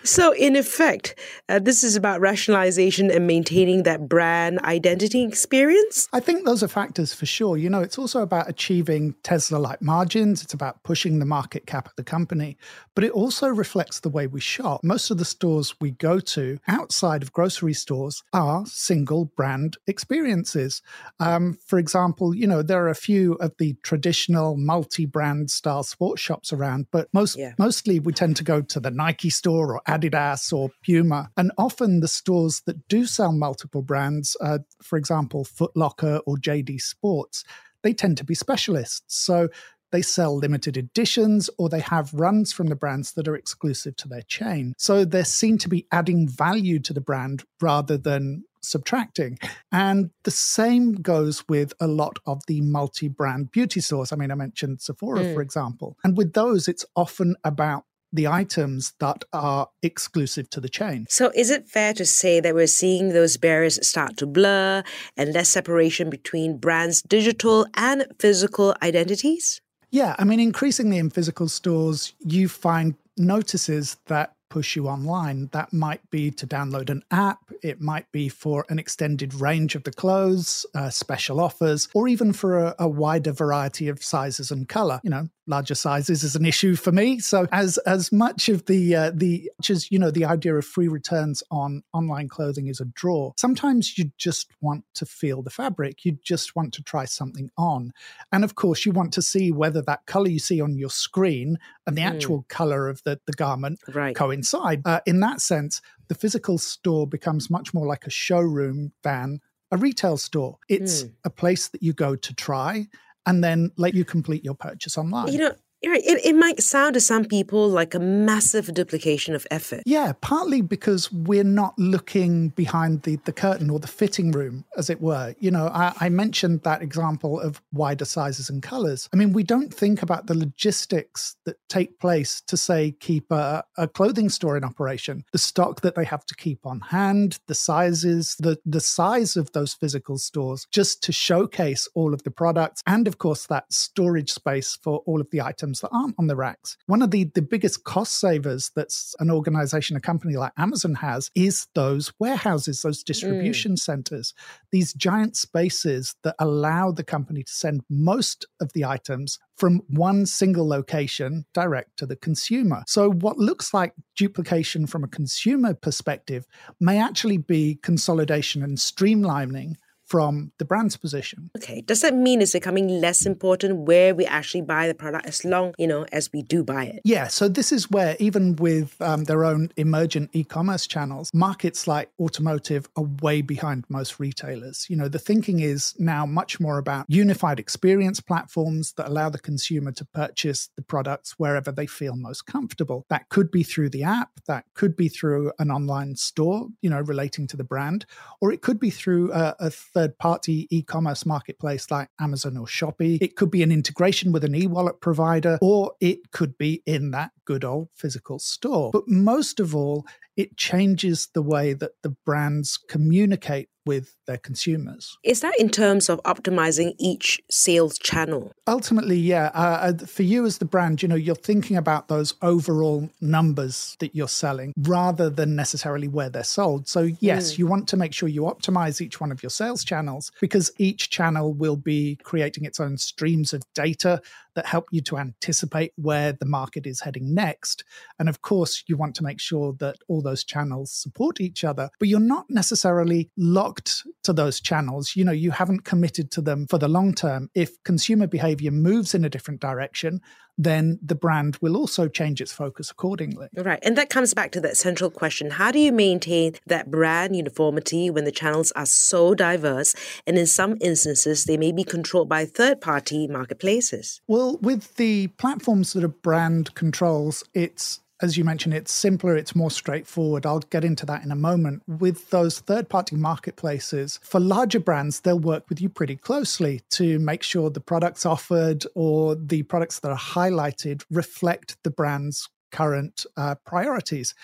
So, 0.04 0.32
in 0.32 0.56
effect, 0.56 1.14
uh, 1.49 1.58
this 1.58 1.84
is 1.84 1.96
about 1.96 2.20
rationalization 2.20 3.10
and 3.10 3.26
maintaining 3.26 3.82
that 3.82 4.08
brand 4.08 4.58
identity 4.60 5.22
experience? 5.22 6.08
I 6.12 6.20
think 6.20 6.44
those 6.44 6.62
are 6.62 6.68
factors 6.68 7.12
for 7.12 7.26
sure. 7.26 7.56
You 7.56 7.68
know, 7.68 7.80
it's 7.80 7.99
also 7.99 8.22
about 8.22 8.49
achieving 8.49 9.14
Tesla 9.22 9.58
like 9.58 9.82
margins, 9.82 10.42
it's 10.42 10.54
about 10.54 10.82
pushing 10.82 11.18
the 11.18 11.26
market 11.26 11.66
cap 11.66 11.87
of 11.87 11.96
the 11.96 12.04
company, 12.04 12.56
but 12.94 13.04
it 13.04 13.12
also 13.12 13.49
reflects 13.49 14.00
the 14.00 14.08
way 14.08 14.26
we 14.26 14.40
shop. 14.40 14.80
Most 14.82 15.10
of 15.10 15.18
the 15.18 15.25
stores 15.25 15.75
we 15.80 15.90
go 15.92 16.20
to 16.20 16.58
outside 16.68 17.22
of 17.22 17.32
grocery 17.32 17.75
stores 17.75 18.22
are 18.32 18.64
single 18.66 19.26
brand 19.26 19.76
experiences. 19.87 20.82
Um, 21.18 21.58
for 21.66 21.78
example, 21.78 22.34
you 22.34 22.46
know, 22.46 22.62
there 22.62 22.82
are 22.84 22.88
a 22.88 22.94
few 22.94 23.34
of 23.34 23.52
the 23.58 23.75
traditional 23.82 24.56
multi 24.56 25.06
brand 25.06 25.50
style 25.50 25.69
style 25.70 25.82
sports 25.84 26.20
shops 26.20 26.52
around, 26.52 26.86
but 26.90 27.08
most 27.12 27.38
yeah. 27.38 27.52
mostly 27.58 28.00
we 28.00 28.12
tend 28.12 28.36
to 28.36 28.44
go 28.44 28.60
to 28.60 28.80
the 28.80 28.90
Nike 28.90 29.30
store 29.30 29.76
or 29.76 29.82
Adidas 29.86 30.52
or 30.52 30.70
Puma. 30.84 31.30
And 31.36 31.52
often 31.56 32.00
the 32.00 32.08
stores 32.08 32.62
that 32.66 32.88
do 32.88 33.06
sell 33.06 33.32
multiple 33.32 33.82
brands, 33.82 34.36
uh, 34.40 34.59
for 34.83 34.98
example, 34.98 35.44
Foot 35.44 35.70
Locker 35.76 36.20
or 36.26 36.37
JD 36.37 36.80
Sports, 36.80 37.44
they 37.83 37.92
tend 37.92 38.16
to 38.18 38.24
be 38.24 38.35
specialists. 38.35 39.16
So 39.24 39.48
they 39.92 40.02
sell 40.02 40.37
limited 40.37 40.76
editions 40.76 41.50
or 41.56 41.68
they 41.68 41.80
have 41.80 42.12
runs 42.14 42.52
from 42.52 42.66
the 42.66 42.76
brands 42.76 43.12
that 43.12 43.28
are 43.28 43.37
exclusive 43.37 43.94
to 43.96 44.09
their 44.09 44.22
chain. 44.22 44.74
So 44.76 45.04
they're 45.04 45.24
seen 45.24 45.59
to 45.59 45.68
be 45.68 45.87
adding 45.92 46.28
value 46.28 46.80
to 46.80 46.92
the 46.92 47.00
brand 47.00 47.44
rather 47.61 47.96
than 47.96 48.44
subtracting. 48.62 49.38
And 49.73 50.11
the 50.25 50.31
same 50.31 50.94
goes 50.94 51.44
with 51.49 51.73
a 51.81 51.87
lot 51.87 52.18
of 52.27 52.42
the 52.46 52.61
multi 52.61 53.09
brand 53.09 53.51
beauty 53.51 53.81
stores. 53.81 54.12
I 54.12 54.16
mean, 54.16 54.31
I 54.31 54.35
mentioned 54.35 54.81
Sephora, 54.81 55.20
mm. 55.20 55.35
for 55.35 55.42
example. 55.42 55.96
And 56.05 56.16
with 56.16 56.33
those, 56.33 56.68
it's 56.68 56.85
often 56.96 57.37
about 57.44 57.85
the 58.12 58.27
items 58.27 58.92
that 58.99 59.25
are 59.33 59.68
exclusive 59.83 60.51
to 60.51 60.61
the 60.61 60.68
chain. 60.68 61.07
So, 61.09 61.31
is 61.35 61.51
it 61.51 61.68
fair 61.68 61.94
to 61.94 62.05
say 62.05 62.40
that 62.40 62.55
we're 62.55 62.66
seeing 62.66 63.11
those 63.11 63.37
barriers 63.37 63.87
start 63.87 64.16
to 64.18 64.27
blur 64.27 64.83
and 65.16 65.33
less 65.33 65.49
separation 65.49 66.11
between 66.11 66.59
brands' 66.59 67.03
digital 67.03 67.66
and 67.75 68.07
physical 68.18 68.75
identities? 68.83 69.61
Yeah, 69.90 70.14
I 70.18 70.25
mean, 70.25 70.40
increasingly 70.40 70.99
in 70.99 71.11
physical 71.11 71.49
stores, 71.49 72.14
you 72.20 72.49
find 72.49 72.94
notices 73.16 73.96
that 74.07 74.35
push 74.50 74.76
you 74.76 74.88
online. 74.88 75.48
That 75.52 75.72
might 75.72 76.08
be 76.10 76.30
to 76.32 76.46
download 76.46 76.90
an 76.90 77.02
app, 77.10 77.38
it 77.62 77.80
might 77.80 78.10
be 78.12 78.28
for 78.28 78.66
an 78.68 78.78
extended 78.78 79.32
range 79.32 79.74
of 79.74 79.84
the 79.84 79.92
clothes, 79.92 80.66
uh, 80.74 80.90
special 80.90 81.40
offers, 81.40 81.88
or 81.94 82.08
even 82.08 82.32
for 82.32 82.58
a, 82.58 82.74
a 82.78 82.88
wider 82.88 83.32
variety 83.32 83.88
of 83.88 84.02
sizes 84.02 84.50
and 84.50 84.68
color. 84.68 85.00
You 85.02 85.10
know, 85.10 85.28
larger 85.46 85.74
sizes 85.74 86.22
is 86.22 86.36
an 86.36 86.46
issue 86.46 86.76
for 86.76 86.92
me. 86.92 87.18
So 87.18 87.46
as 87.52 87.78
as 87.78 88.10
much 88.12 88.48
of 88.48 88.66
the 88.66 88.94
uh, 88.94 89.10
the 89.14 89.50
as 89.68 89.90
you 89.90 89.98
know 89.98 90.10
the 90.10 90.24
idea 90.24 90.54
of 90.54 90.64
free 90.64 90.88
returns 90.88 91.42
on 91.50 91.82
online 91.92 92.28
clothing 92.28 92.68
is 92.68 92.80
a 92.80 92.84
draw. 92.86 93.32
Sometimes 93.36 93.98
you 93.98 94.10
just 94.16 94.50
want 94.60 94.84
to 94.94 95.06
feel 95.06 95.42
the 95.42 95.50
fabric. 95.50 96.04
You 96.04 96.18
just 96.22 96.56
want 96.56 96.72
to 96.74 96.82
try 96.82 97.04
something 97.04 97.50
on, 97.58 97.92
and 98.32 98.44
of 98.44 98.54
course 98.54 98.84
you 98.86 98.92
want 98.92 99.12
to 99.14 99.22
see 99.22 99.52
whether 99.52 99.82
that 99.82 100.06
color 100.06 100.28
you 100.28 100.38
see 100.38 100.60
on 100.60 100.76
your 100.76 100.90
screen 100.90 101.58
and 101.86 101.96
the 101.96 102.02
hmm. 102.02 102.08
actual 102.08 102.42
mm. 102.42 102.48
color 102.48 102.88
of 102.88 103.02
the 103.04 103.20
the 103.26 103.32
garment 103.32 103.80
right. 103.92 104.14
Coincide. 104.40 104.83
Uh, 104.85 105.00
in 105.07 105.20
that 105.20 105.40
sense, 105.40 105.81
the 106.09 106.14
physical 106.14 106.59
store 106.59 107.07
becomes 107.07 107.50
much 107.50 107.72
more 107.74 107.87
like 107.87 108.07
a 108.07 108.11
showroom 108.11 108.92
than 109.03 109.40
a 109.70 109.76
retail 109.76 110.16
store. 110.16 110.59
It's 110.68 111.05
mm. 111.05 111.12
a 111.24 111.31
place 111.31 111.68
that 111.68 111.83
you 111.83 111.92
go 111.92 112.16
to 112.16 112.35
try 112.35 112.88
and 113.26 113.44
then 113.44 113.70
let 113.76 113.94
you 113.94 114.05
complete 114.05 114.44
your 114.44 114.55
purchase 114.55 114.96
online. 114.98 115.33
You 115.33 115.38
know, 115.38 115.55
it, 115.83 116.21
it 116.25 116.37
might 116.37 116.62
sound 116.62 116.95
to 116.95 117.01
some 117.01 117.25
people 117.25 117.69
like 117.69 117.95
a 117.95 117.99
massive 117.99 118.73
duplication 118.75 119.35
of 119.35 119.47
effort. 119.51 119.83
Yeah, 119.87 120.12
partly 120.21 120.61
because 120.61 121.11
we're 121.11 121.45
not 121.45 121.79
looking 121.79 122.51
behind 122.51 123.03
the, 123.03 123.16
the 123.25 123.33
curtain 123.33 123.71
or 123.71 123.79
the 123.79 123.88
fitting 123.88 124.31
room, 124.33 124.64
as 124.77 124.90
it 124.90 125.01
were. 125.01 125.35
You 125.38 125.51
know, 125.51 125.69
I, 125.69 125.93
I 126.01 126.09
mentioned 126.09 126.62
that 126.62 126.83
example 126.83 127.40
of 127.40 127.62
wider 127.73 128.05
sizes 128.05 128.51
and 128.51 128.62
colors. 128.62 129.09
I 129.12 129.16
mean, 129.16 129.33
we 129.33 129.43
don't 129.43 129.73
think 129.73 130.03
about 130.03 130.27
the 130.27 130.35
logistics 130.35 131.37
that 131.45 131.57
take 131.69 131.99
place 131.99 132.40
to, 132.43 132.57
say, 132.57 132.93
keep 133.01 133.31
a, 133.31 133.64
a 133.79 133.88
clothing 133.88 134.29
store 134.29 134.57
in 134.57 134.64
operation, 134.64 135.25
the 135.33 135.38
stock 135.38 135.81
that 135.81 135.95
they 135.95 136.05
have 136.05 136.27
to 136.27 136.35
keep 136.35 136.66
on 136.66 136.81
hand, 136.81 137.38
the 137.47 137.55
sizes, 137.55 138.37
the, 138.38 138.59
the 138.66 138.81
size 138.81 139.37
of 139.37 139.53
those 139.53 139.75
physical 139.75 140.19
stores, 140.19 140.66
just 140.71 141.03
to 141.05 141.12
showcase 141.12 141.88
all 141.95 142.12
of 142.12 142.23
the 142.25 142.31
products, 142.31 142.83
and 142.87 143.07
of 143.07 143.19
course, 143.19 143.47
that 143.47 143.73
storage 143.73 144.33
space 144.33 144.77
for 144.83 144.99
all 145.07 145.21
of 145.21 145.31
the 145.31 145.40
items 145.40 145.69
items 145.70 145.80
that 145.80 145.90
aren't 145.92 146.14
on 146.18 146.26
the 146.26 146.37
racks. 146.37 146.76
One 146.87 147.02
of 147.02 147.11
the, 147.11 147.24
the 147.35 147.42
biggest 147.42 147.85
cost 147.85 148.18
savers 148.18 148.70
that's 148.74 149.14
an 149.20 149.30
organization, 149.30 149.96
a 149.96 150.00
company 150.00 150.37
like 150.37 150.52
Amazon 150.59 150.94
has, 150.94 151.30
is 151.35 151.68
those 151.74 152.12
warehouses, 152.18 152.83
those 152.83 153.02
distribution 153.02 153.72
mm. 153.72 153.78
centers, 153.78 154.35
these 154.72 154.92
giant 154.94 155.37
spaces 155.37 156.16
that 156.24 156.35
allow 156.38 156.90
the 156.90 157.04
company 157.04 157.42
to 157.42 157.52
send 157.52 157.83
most 157.88 158.46
of 158.61 158.72
the 158.72 158.85
items 158.85 159.38
from 159.56 159.83
one 159.88 160.26
single 160.26 160.66
location 160.66 161.44
direct 161.54 161.96
to 161.98 162.06
the 162.06 162.16
consumer. 162.16 162.83
So, 162.87 163.11
what 163.11 163.38
looks 163.38 163.74
like 163.74 163.92
duplication 164.16 164.87
from 164.87 165.04
a 165.04 165.09
consumer 165.09 165.74
perspective 165.74 166.46
may 166.80 166.98
actually 166.98 167.38
be 167.38 167.78
consolidation 167.83 168.62
and 168.62 168.78
streamlining 168.78 169.74
from 170.11 170.51
the 170.59 170.64
brand's 170.64 170.96
position. 170.96 171.51
Okay. 171.57 171.83
Does 171.83 172.01
that 172.01 172.14
mean 172.14 172.42
it's 172.42 172.53
becoming 172.53 172.88
less 172.88 173.25
important 173.25 173.87
where 173.87 174.12
we 174.12 174.27
actually 174.27 174.62
buy 174.62 174.88
the 174.88 174.94
product 174.94 175.25
as 175.25 175.44
long, 175.44 175.73
you 175.79 175.87
know, 175.87 176.05
as 176.11 176.33
we 176.33 176.42
do 176.42 176.64
buy 176.64 176.87
it? 176.87 177.01
Yeah. 177.05 177.29
So 177.29 177.46
this 177.46 177.70
is 177.70 177.88
where 177.88 178.16
even 178.18 178.57
with 178.57 179.01
um, 179.01 179.25
their 179.25 179.44
own 179.44 179.70
emergent 179.77 180.31
e-commerce 180.33 180.88
channels, 180.88 181.31
markets 181.33 181.87
like 181.87 182.11
automotive 182.18 182.88
are 182.96 183.05
way 183.23 183.40
behind 183.40 183.85
most 183.88 184.18
retailers. 184.18 184.87
You 184.90 184.96
know, 184.96 185.07
the 185.07 185.20
thinking 185.20 185.61
is 185.61 185.94
now 185.96 186.27
much 186.27 186.59
more 186.59 186.79
about 186.79 187.07
unified 187.09 187.61
experience 187.61 188.18
platforms 188.18 188.94
that 188.94 189.07
allow 189.07 189.29
the 189.31 189.38
consumer 189.38 189.92
to 189.92 190.05
purchase 190.05 190.70
the 190.75 190.83
products 190.83 191.38
wherever 191.38 191.70
they 191.70 191.87
feel 191.87 192.16
most 192.16 192.46
comfortable. 192.46 193.07
That 193.11 193.29
could 193.29 193.53
be 193.53 193.62
through 193.62 193.90
the 193.90 194.03
app, 194.03 194.40
that 194.49 194.64
could 194.75 194.96
be 194.96 195.09
through 195.09 195.53
an 195.61 195.70
online 195.70 196.16
store, 196.16 196.66
you 196.83 196.90
know, 196.90 197.01
relating 197.01 197.46
to 197.46 197.57
the 197.57 197.62
brand, 197.62 198.07
or 198.40 198.51
it 198.51 198.61
could 198.61 198.81
be 198.81 198.90
through 198.90 199.33
a, 199.33 199.55
a 199.61 199.70
third 199.70 199.99
party 200.08 200.66
e 200.70 200.82
commerce 200.82 201.26
marketplace 201.26 201.90
like 201.90 202.08
Amazon 202.20 202.56
or 202.56 202.66
Shopee. 202.66 203.18
It 203.20 203.36
could 203.36 203.50
be 203.50 203.62
an 203.62 203.72
integration 203.72 204.32
with 204.32 204.44
an 204.44 204.54
e 204.54 204.66
wallet 204.66 205.00
provider, 205.00 205.58
or 205.60 205.92
it 206.00 206.30
could 206.32 206.56
be 206.58 206.82
in 206.86 207.10
that 207.12 207.30
good 207.44 207.64
old 207.64 207.88
physical 207.94 208.38
store. 208.38 208.90
But 208.92 209.08
most 209.08 209.60
of 209.60 209.74
all, 209.74 210.06
it 210.36 210.56
changes 210.56 211.28
the 211.34 211.42
way 211.42 211.74
that 211.74 211.92
the 212.02 212.16
brands 212.24 212.78
communicate 212.88 213.68
with 213.90 214.14
their 214.29 214.38
consumers. 214.38 215.18
Is 215.24 215.40
that 215.40 215.59
in 215.59 215.68
terms 215.68 216.09
of 216.09 216.22
optimizing 216.22 216.94
each 216.98 217.40
sales 217.50 217.98
channel? 217.98 218.53
Ultimately, 218.68 219.16
yeah. 219.16 219.50
Uh, 219.53 219.90
uh, 219.90 220.07
for 220.07 220.22
you 220.22 220.46
as 220.46 220.59
the 220.59 220.64
brand, 220.64 221.03
you 221.03 221.09
know, 221.09 221.16
you're 221.16 221.35
thinking 221.35 221.76
about 221.76 222.07
those 222.07 222.35
overall 222.40 223.11
numbers 223.20 223.96
that 223.98 224.14
you're 224.14 224.29
selling 224.29 224.72
rather 224.79 225.29
than 225.29 225.57
necessarily 225.57 226.07
where 226.07 226.31
they're 226.31 226.44
sold. 226.44 226.87
So, 226.87 227.11
yes, 227.18 227.55
mm. 227.55 227.59
you 227.59 227.66
want 227.66 227.88
to 227.88 227.96
make 227.96 228.14
sure 228.14 228.29
you 228.29 228.42
optimize 228.42 229.00
each 229.00 229.20
one 229.20 229.33
of 229.33 229.42
your 229.42 229.50
sales 229.50 229.83
channels 229.83 230.31
because 230.40 230.70
each 230.79 231.11
channel 231.11 231.53
will 231.53 231.76
be 231.76 232.16
creating 232.22 232.64
its 232.64 232.79
own 232.79 232.96
streams 232.96 233.53
of 233.53 233.64
data 233.74 234.22
that 234.55 234.66
help 234.66 234.87
you 234.90 235.00
to 235.00 235.16
anticipate 235.16 235.92
where 235.96 236.33
the 236.33 236.46
market 236.46 236.87
is 236.87 237.00
heading 237.00 237.35
next. 237.35 237.85
And 238.18 238.29
of 238.29 238.42
course, 238.42 238.85
you 238.87 238.96
want 238.96 239.14
to 239.16 239.24
make 239.24 239.40
sure 239.40 239.74
that 239.79 239.96
all 240.09 240.22
those 240.22 240.44
channels 240.44 240.92
support 240.92 241.40
each 241.40 241.64
other, 241.64 241.90
but 241.98 242.09
you're 242.09 242.20
not 242.20 242.46
necessarily 242.48 243.31
locked 243.37 243.80
to 244.23 244.33
those 244.33 244.61
channels. 244.61 245.16
You 245.16 245.25
know, 245.25 245.33
you 245.33 245.51
haven't 245.51 245.85
committed 245.85 246.31
to 246.33 246.40
them 246.40 246.66
for 246.69 246.79
the 246.79 246.88
long 246.88 247.14
term. 247.14 247.51
If 247.55 247.83
consumer 247.85 248.27
behavior 248.27 248.71
moves 248.71 249.14
in 249.14 249.25
a 249.25 249.29
different 249.29 249.61
direction, 249.61 250.21
then 250.62 250.99
the 251.03 251.14
brand 251.14 251.57
will 251.62 251.77
also 251.77 252.07
change 252.07 252.40
its 252.40 252.53
focus 252.53 252.90
accordingly. 252.90 253.49
Right. 253.57 253.79
And 253.83 253.97
that 253.97 254.11
comes 254.11 254.35
back 254.35 254.53
to 254.53 254.61
that 254.61 254.77
central 254.77 255.11
question 255.11 255.51
How 255.53 255.71
do 255.71 255.79
you 255.79 255.93
maintain 255.93 256.55
that 256.66 256.90
brand 256.90 257.35
uniformity 257.35 258.11
when 258.11 258.25
the 258.25 258.33
channels 258.33 258.73
are 258.73 258.87
so 258.87 259.35
diverse 259.35 259.95
and 260.27 260.37
in 260.37 260.47
some 260.47 260.77
instances 260.81 261.45
they 261.45 261.57
may 261.57 261.73
be 261.73 261.85
controlled 261.85 262.29
by 262.29 262.45
third 262.45 262.81
party 262.81 263.27
marketplaces? 263.27 264.21
Well, 264.29 264.59
with 264.61 264.97
the 264.97 265.29
platforms 265.29 265.95
that 265.95 266.05
are 266.05 266.09
brand 266.09 266.75
controls, 266.75 267.43
it's 267.55 268.01
as 268.22 268.37
you 268.37 268.44
mentioned, 268.44 268.74
it's 268.74 268.92
simpler, 268.92 269.37
it's 269.37 269.56
more 269.56 269.70
straightforward. 269.70 270.44
I'll 270.44 270.61
get 270.61 270.85
into 270.85 271.06
that 271.06 271.24
in 271.24 271.30
a 271.30 271.37
moment. 271.37 271.83
With 271.87 272.30
those 272.30 272.61
third 272.61 272.88
party 272.88 273.16
marketplaces, 273.16 274.20
for 274.22 274.40
larger 274.40 274.80
brands, 274.80 275.20
they'll 275.20 275.38
work 275.38 275.68
with 275.68 275.80
you 275.80 275.88
pretty 275.88 276.16
closely 276.16 276.83
to 276.90 277.18
make 277.18 277.42
sure 277.42 277.70
the 277.70 277.80
products 277.80 278.26
offered 278.26 278.85
or 278.94 279.35
the 279.35 279.62
products 279.64 280.00
that 280.00 280.11
are 280.11 280.18
highlighted 280.18 281.02
reflect 281.11 281.76
the 281.83 281.90
brand's 281.90 282.48
current 282.70 283.26
uh, 283.37 283.54
priorities. 283.66 284.35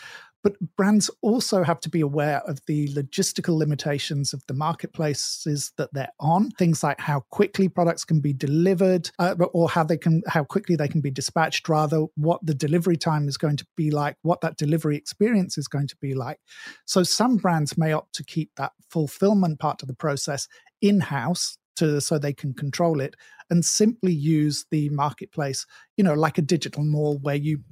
But 0.46 0.76
brands 0.76 1.10
also 1.22 1.64
have 1.64 1.80
to 1.80 1.88
be 1.88 2.00
aware 2.00 2.40
of 2.46 2.60
the 2.68 2.86
logistical 2.94 3.58
limitations 3.58 4.32
of 4.32 4.46
the 4.46 4.54
marketplaces 4.54 5.72
that 5.76 5.92
they're 5.92 6.12
on. 6.20 6.52
Things 6.52 6.84
like 6.84 7.00
how 7.00 7.24
quickly 7.30 7.68
products 7.68 8.04
can 8.04 8.20
be 8.20 8.32
delivered, 8.32 9.10
uh, 9.18 9.34
or 9.52 9.68
how 9.68 9.82
they 9.82 9.96
can 9.96 10.22
how 10.28 10.44
quickly 10.44 10.76
they 10.76 10.86
can 10.86 11.00
be 11.00 11.10
dispatched. 11.10 11.68
Rather, 11.68 12.04
what 12.14 12.46
the 12.46 12.54
delivery 12.54 12.96
time 12.96 13.26
is 13.26 13.36
going 13.36 13.56
to 13.56 13.66
be 13.76 13.90
like, 13.90 14.18
what 14.22 14.40
that 14.42 14.56
delivery 14.56 14.96
experience 14.96 15.58
is 15.58 15.66
going 15.66 15.88
to 15.88 15.96
be 16.00 16.14
like. 16.14 16.38
So 16.84 17.02
some 17.02 17.38
brands 17.38 17.76
may 17.76 17.92
opt 17.92 18.14
to 18.14 18.24
keep 18.24 18.52
that 18.56 18.70
fulfillment 18.88 19.58
part 19.58 19.82
of 19.82 19.88
the 19.88 19.94
process 19.94 20.46
in 20.80 21.00
house 21.00 21.58
to 21.74 22.00
so 22.00 22.20
they 22.20 22.32
can 22.32 22.54
control 22.54 23.00
it 23.00 23.16
and 23.50 23.64
simply 23.64 24.12
use 24.12 24.64
the 24.70 24.90
marketplace, 24.90 25.66
you 25.96 26.04
know, 26.04 26.14
like 26.14 26.38
a 26.38 26.42
digital 26.42 26.84
mall 26.84 27.18
where 27.18 27.34
you 27.34 27.62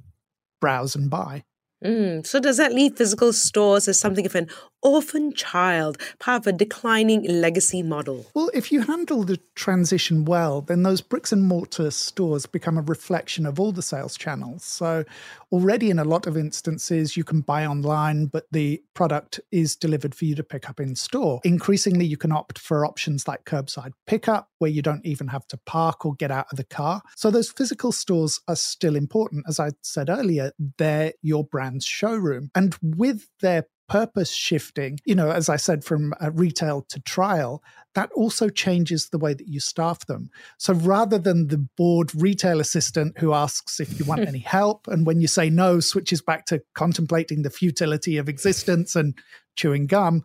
browse 0.59 0.93
and 0.93 1.09
buy. 1.09 1.45
Mm, 1.85 2.25
so 2.25 2.39
does 2.39 2.57
that 2.57 2.73
leave 2.73 2.97
physical 2.97 3.31
stores 3.31 3.87
as 3.87 3.99
something 3.99 4.25
of 4.25 4.33
an 4.33 4.49
orphan 4.81 5.33
child, 5.33 5.97
part 6.19 6.43
of 6.43 6.47
a 6.47 6.51
declining 6.51 7.23
legacy 7.23 7.81
model? 7.81 8.25
Well, 8.35 8.51
if 8.53 8.71
you 8.71 8.81
handle 8.81 9.23
the 9.23 9.39
transition 9.55 10.25
well, 10.25 10.61
then 10.61 10.83
those 10.83 11.01
bricks 11.01 11.31
and 11.31 11.43
mortar 11.43 11.89
stores 11.91 12.45
become 12.45 12.77
a 12.77 12.81
reflection 12.81 13.45
of 13.45 13.59
all 13.59 13.71
the 13.71 13.81
sales 13.81 14.15
channels. 14.15 14.63
So 14.63 15.03
already 15.51 15.89
in 15.89 15.97
a 15.97 16.03
lot 16.03 16.27
of 16.27 16.37
instances, 16.37 17.17
you 17.17 17.23
can 17.23 17.41
buy 17.41 17.65
online, 17.65 18.27
but 18.27 18.45
the 18.51 18.83
product 18.93 19.39
is 19.51 19.75
delivered 19.75 20.13
for 20.13 20.25
you 20.25 20.35
to 20.35 20.43
pick 20.43 20.69
up 20.69 20.79
in 20.79 20.95
store. 20.95 21.39
Increasingly, 21.43 22.05
you 22.05 22.17
can 22.17 22.31
opt 22.31 22.59
for 22.59 22.85
options 22.85 23.27
like 23.27 23.45
curbside 23.45 23.91
pickup, 24.05 24.49
where 24.59 24.71
you 24.71 24.83
don't 24.83 25.05
even 25.05 25.27
have 25.27 25.47
to 25.47 25.57
park 25.65 26.05
or 26.05 26.13
get 26.15 26.31
out 26.31 26.45
of 26.51 26.57
the 26.57 26.63
car. 26.63 27.01
So 27.15 27.31
those 27.31 27.49
physical 27.49 27.91
stores 27.91 28.39
are 28.47 28.55
still 28.55 28.95
important. 28.95 29.45
As 29.47 29.59
I 29.59 29.71
said 29.81 30.09
earlier, 30.09 30.51
they're 30.77 31.13
your 31.23 31.43
brand's 31.75 31.85
showroom. 31.85 32.49
And 32.55 32.75
with 32.81 33.27
their 33.41 33.65
purpose 33.87 34.31
shifting, 34.31 34.99
you 35.05 35.13
know, 35.13 35.29
as 35.29 35.47
I 35.47 35.57
said, 35.57 35.83
from 35.83 36.13
uh, 36.19 36.31
retail 36.31 36.81
to 36.89 36.99
trial, 37.01 37.61
that 37.93 38.09
also 38.15 38.49
changes 38.49 39.09
the 39.09 39.19
way 39.19 39.33
that 39.33 39.47
you 39.47 39.59
staff 39.59 40.07
them. 40.07 40.29
So 40.57 40.73
rather 40.73 41.19
than 41.19 41.47
the 41.47 41.67
bored 41.77 42.15
retail 42.15 42.59
assistant 42.59 43.19
who 43.19 43.33
asks 43.33 43.79
if 43.79 43.99
you 43.99 44.05
want 44.05 44.21
any 44.27 44.39
help, 44.39 44.87
and 44.87 45.05
when 45.05 45.21
you 45.21 45.27
say 45.27 45.49
no, 45.49 45.79
switches 45.79 46.21
back 46.21 46.45
to 46.47 46.61
contemplating 46.73 47.43
the 47.43 47.51
futility 47.51 48.17
of 48.17 48.27
existence 48.27 48.95
and 48.95 49.13
chewing 49.55 49.87
gum, 49.87 50.23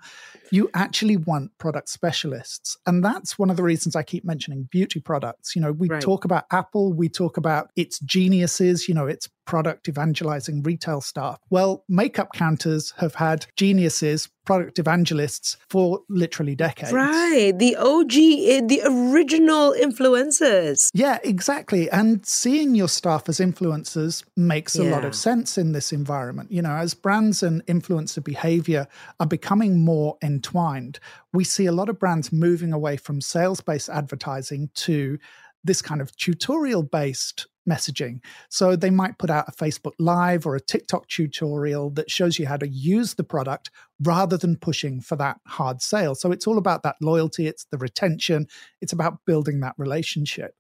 you 0.50 0.70
actually 0.74 1.16
want 1.16 1.50
product 1.58 1.88
specialists. 1.88 2.76
And 2.86 3.04
that's 3.04 3.38
one 3.38 3.50
of 3.50 3.56
the 3.56 3.62
reasons 3.62 3.96
I 3.96 4.02
keep 4.02 4.24
mentioning 4.24 4.68
beauty 4.70 5.00
products. 5.00 5.54
You 5.54 5.62
know, 5.62 5.72
we 5.72 5.88
right. 5.88 6.02
talk 6.02 6.24
about 6.24 6.44
Apple, 6.50 6.92
we 6.92 7.08
talk 7.08 7.36
about 7.36 7.70
its 7.76 7.98
geniuses, 8.00 8.88
you 8.88 8.94
know, 8.94 9.06
its 9.06 9.28
product 9.46 9.88
evangelizing 9.88 10.62
retail 10.62 11.00
staff. 11.00 11.38
Well, 11.50 11.84
makeup 11.88 12.32
counters 12.32 12.92
have 12.98 13.16
had 13.16 13.46
geniuses, 13.56 14.28
product 14.50 14.80
evangelists 14.80 15.56
for 15.68 16.00
literally 16.08 16.56
decades. 16.56 16.92
Right. 16.92 17.52
The 17.56 17.76
OG, 17.76 18.14
eh, 18.16 18.60
the 18.66 18.82
original 18.84 19.72
influencers. 19.72 20.88
Yeah, 20.92 21.20
exactly. 21.22 21.88
And 21.88 22.26
seeing 22.26 22.74
your 22.74 22.88
staff 22.88 23.28
as 23.28 23.38
influencers 23.38 24.24
makes 24.36 24.74
yeah. 24.74 24.82
a 24.82 24.86
lot 24.90 25.04
of 25.04 25.14
sense 25.14 25.56
in 25.56 25.70
this 25.70 25.92
environment. 25.92 26.50
You 26.50 26.62
know, 26.62 26.74
as 26.74 26.94
brands 26.94 27.44
and 27.44 27.64
influencer 27.66 28.24
behavior 28.24 28.88
are 29.20 29.26
becoming 29.26 29.84
more 29.84 30.18
entwined, 30.20 30.98
we 31.32 31.44
see 31.44 31.66
a 31.66 31.72
lot 31.72 31.88
of 31.88 32.00
brands 32.00 32.32
moving 32.32 32.72
away 32.72 32.96
from 32.96 33.20
sales 33.20 33.60
based 33.60 33.88
advertising 33.88 34.68
to 34.86 35.16
this 35.62 35.80
kind 35.80 36.00
of 36.00 36.16
tutorial 36.16 36.82
based 36.82 37.46
messaging. 37.68 38.20
So 38.48 38.76
they 38.76 38.90
might 38.90 39.18
put 39.18 39.30
out 39.30 39.48
a 39.48 39.52
Facebook 39.52 39.92
Live 39.98 40.46
or 40.46 40.56
a 40.56 40.60
TikTok 40.60 41.08
tutorial 41.08 41.90
that 41.90 42.10
shows 42.10 42.38
you 42.38 42.46
how 42.46 42.56
to 42.56 42.68
use 42.68 43.14
the 43.14 43.24
product 43.24 43.70
rather 44.02 44.36
than 44.36 44.56
pushing 44.56 45.00
for 45.00 45.16
that 45.16 45.38
hard 45.46 45.82
sale. 45.82 46.14
So 46.14 46.32
it's 46.32 46.46
all 46.46 46.58
about 46.58 46.82
that 46.82 46.96
loyalty, 47.00 47.46
it's 47.46 47.66
the 47.70 47.78
retention, 47.78 48.46
it's 48.80 48.92
about 48.92 49.24
building 49.26 49.60
that 49.60 49.74
relationship. 49.78 50.54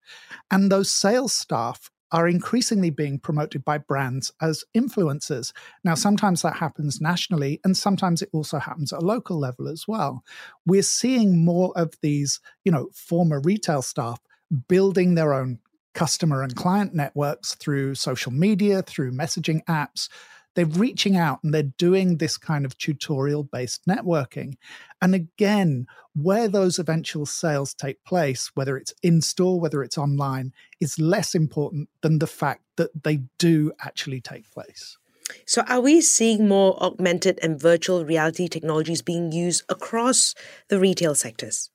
And 0.50 0.70
those 0.70 0.90
sales 0.90 1.32
staff 1.32 1.90
are 2.12 2.26
increasingly 2.26 2.90
being 2.90 3.18
promoted 3.18 3.64
by 3.64 3.78
brands 3.78 4.32
as 4.42 4.64
influencers. 4.76 5.52
Now, 5.84 5.94
sometimes 5.94 6.42
that 6.42 6.56
happens 6.56 7.00
nationally, 7.00 7.60
and 7.64 7.76
sometimes 7.76 8.20
it 8.20 8.28
also 8.32 8.58
happens 8.58 8.92
at 8.92 9.02
a 9.02 9.04
local 9.04 9.38
level 9.38 9.68
as 9.68 9.86
well. 9.86 10.24
We're 10.66 10.82
seeing 10.82 11.44
more 11.44 11.72
of 11.76 11.94
these, 12.02 12.40
you 12.64 12.72
know, 12.72 12.88
former 12.92 13.40
retail 13.40 13.82
staff 13.82 14.20
building 14.68 15.14
their 15.14 15.32
own 15.32 15.60
customer 15.94 16.42
and 16.42 16.54
client 16.54 16.94
networks 16.94 17.54
through 17.54 17.94
social 17.94 18.32
media, 18.32 18.82
through 18.82 19.12
messaging 19.12 19.64
apps 19.64 20.08
they're 20.54 20.66
reaching 20.66 21.16
out 21.16 21.42
and 21.42 21.54
they're 21.54 21.62
doing 21.62 22.16
this 22.16 22.36
kind 22.36 22.64
of 22.64 22.76
tutorial 22.76 23.44
based 23.44 23.86
networking. 23.86 24.54
And 25.00 25.14
again, 25.14 25.86
where 26.14 26.48
those 26.48 26.78
eventual 26.78 27.26
sales 27.26 27.74
take 27.74 28.02
place, 28.04 28.50
whether 28.54 28.76
it's 28.76 28.92
in 29.02 29.20
store, 29.22 29.60
whether 29.60 29.82
it's 29.82 29.98
online, 29.98 30.52
is 30.80 30.98
less 30.98 31.34
important 31.34 31.88
than 32.02 32.18
the 32.18 32.26
fact 32.26 32.62
that 32.76 32.90
they 33.04 33.20
do 33.38 33.72
actually 33.80 34.20
take 34.20 34.50
place. 34.50 34.98
So, 35.46 35.62
are 35.62 35.80
we 35.80 36.00
seeing 36.00 36.48
more 36.48 36.82
augmented 36.82 37.38
and 37.40 37.60
virtual 37.60 38.04
reality 38.04 38.48
technologies 38.48 39.00
being 39.00 39.30
used 39.30 39.62
across 39.68 40.34
the 40.68 40.80
retail 40.80 41.14
sectors? 41.14 41.70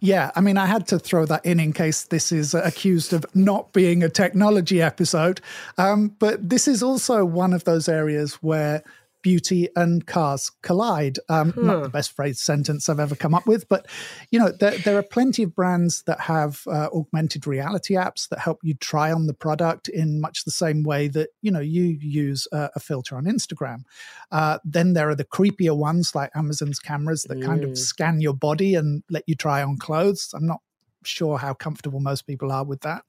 Yeah, 0.00 0.30
I 0.34 0.40
mean, 0.40 0.58
I 0.58 0.66
had 0.66 0.86
to 0.88 0.98
throw 0.98 1.24
that 1.26 1.44
in 1.44 1.60
in 1.60 1.72
case 1.72 2.04
this 2.04 2.32
is 2.32 2.54
accused 2.54 3.12
of 3.12 3.24
not 3.34 3.72
being 3.72 4.02
a 4.02 4.08
technology 4.08 4.82
episode. 4.82 5.40
Um, 5.78 6.14
but 6.18 6.48
this 6.48 6.66
is 6.66 6.82
also 6.82 7.24
one 7.24 7.52
of 7.52 7.64
those 7.64 7.88
areas 7.88 8.34
where 8.34 8.82
beauty 9.22 9.68
and 9.76 10.06
cars 10.06 10.50
collide. 10.62 11.18
Um, 11.28 11.52
hmm. 11.52 11.66
Not 11.66 11.82
the 11.82 11.88
best 11.88 12.12
phrase 12.12 12.40
sentence 12.40 12.88
I've 12.88 13.00
ever 13.00 13.14
come 13.14 13.34
up 13.34 13.46
with, 13.46 13.68
but 13.68 13.86
you 14.30 14.38
know 14.38 14.50
there, 14.50 14.76
there 14.78 14.98
are 14.98 15.02
plenty 15.02 15.42
of 15.42 15.54
brands 15.54 16.02
that 16.02 16.20
have 16.20 16.62
uh, 16.66 16.88
augmented 16.92 17.46
reality 17.46 17.94
apps 17.94 18.28
that 18.28 18.38
help 18.38 18.60
you 18.62 18.74
try 18.74 19.12
on 19.12 19.26
the 19.26 19.34
product 19.34 19.88
in 19.88 20.20
much 20.20 20.44
the 20.44 20.50
same 20.50 20.82
way 20.82 21.08
that 21.08 21.30
you 21.42 21.50
know 21.50 21.60
you 21.60 21.98
use 22.00 22.46
a, 22.52 22.70
a 22.76 22.80
filter 22.80 23.16
on 23.16 23.24
Instagram. 23.24 23.82
Uh, 24.30 24.58
then 24.64 24.92
there 24.92 25.08
are 25.08 25.14
the 25.14 25.24
creepier 25.24 25.76
ones 25.76 26.14
like 26.14 26.30
Amazon's 26.34 26.78
cameras 26.78 27.24
that 27.24 27.38
mm. 27.38 27.44
kind 27.44 27.62
of 27.64 27.70
hmm. 27.70 27.74
scan 27.74 28.20
your 28.20 28.34
body 28.34 28.74
and 28.74 29.02
let 29.10 29.24
you 29.26 29.34
try 29.34 29.62
on 29.62 29.76
clothes. 29.76 30.32
I'm 30.34 30.46
not 30.46 30.60
sure 31.04 31.38
how 31.38 31.54
comfortable 31.54 32.00
most 32.00 32.26
people 32.26 32.52
are 32.52 32.64
with 32.64 32.82
that. 32.82 33.04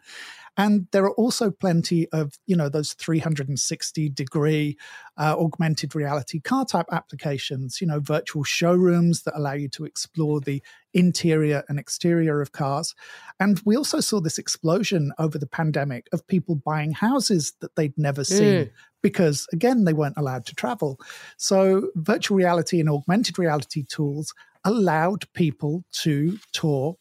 And 0.58 0.88
there 0.92 1.04
are 1.06 1.14
also 1.14 1.50
plenty 1.50 2.10
of, 2.10 2.38
you 2.46 2.56
know, 2.56 2.68
those 2.68 2.94
360 2.94 4.10
degree 4.10 4.78
uh, 5.18 5.36
augmented 5.38 5.96
reality 5.96 6.40
car 6.42 6.66
type 6.66 6.88
applications, 6.92 7.80
you 7.80 7.88
know, 7.88 8.00
virtual 8.00 8.44
showrooms 8.44 9.24
that 9.24 9.38
allow 9.38 9.54
you 9.54 9.70
to 9.70 9.86
explore 9.86 10.42
the 10.42 10.62
interior 10.94 11.64
and 11.70 11.80
exterior 11.80 12.42
of 12.42 12.52
cars. 12.52 12.94
And 13.40 13.62
we 13.64 13.78
also 13.78 14.02
saw 14.02 14.20
this 14.20 14.38
explosion 14.38 15.14
over 15.18 15.38
the 15.38 15.48
pandemic 15.48 16.08
of 16.12 16.28
people 16.28 16.56
buying 16.56 16.92
houses 16.92 17.54
that 17.62 17.76
they'd 17.76 17.98
never 17.98 18.24
seen. 18.24 18.66
Mm. 18.66 18.72
Because 19.02 19.48
again, 19.52 19.86
they 19.86 19.94
weren't 19.94 20.18
allowed 20.18 20.46
to 20.46 20.56
travel. 20.56 21.00
So, 21.38 21.90
virtual 21.96 22.38
reality 22.38 22.80
and 22.80 22.88
augmented 22.88 23.40
reality 23.40 23.84
tools 23.84 24.32
allowed 24.64 25.26
people 25.34 25.84
to 26.04 26.38
tour 26.54 26.98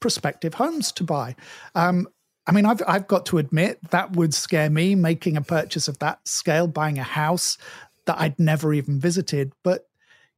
prospective 0.00 0.54
homes 0.54 0.92
to 0.92 1.04
buy. 1.04 1.36
Um, 1.74 2.08
I 2.48 2.52
mean, 2.52 2.64
I've 2.64 2.82
I've 2.88 3.06
got 3.06 3.26
to 3.26 3.38
admit 3.38 3.78
that 3.90 4.16
would 4.16 4.32
scare 4.32 4.70
me 4.70 4.94
making 4.94 5.36
a 5.36 5.42
purchase 5.42 5.86
of 5.86 5.98
that 5.98 6.26
scale, 6.26 6.66
buying 6.66 6.98
a 6.98 7.02
house 7.02 7.58
that 8.06 8.18
I'd 8.18 8.38
never 8.38 8.72
even 8.72 8.98
visited. 8.98 9.52
But 9.62 9.86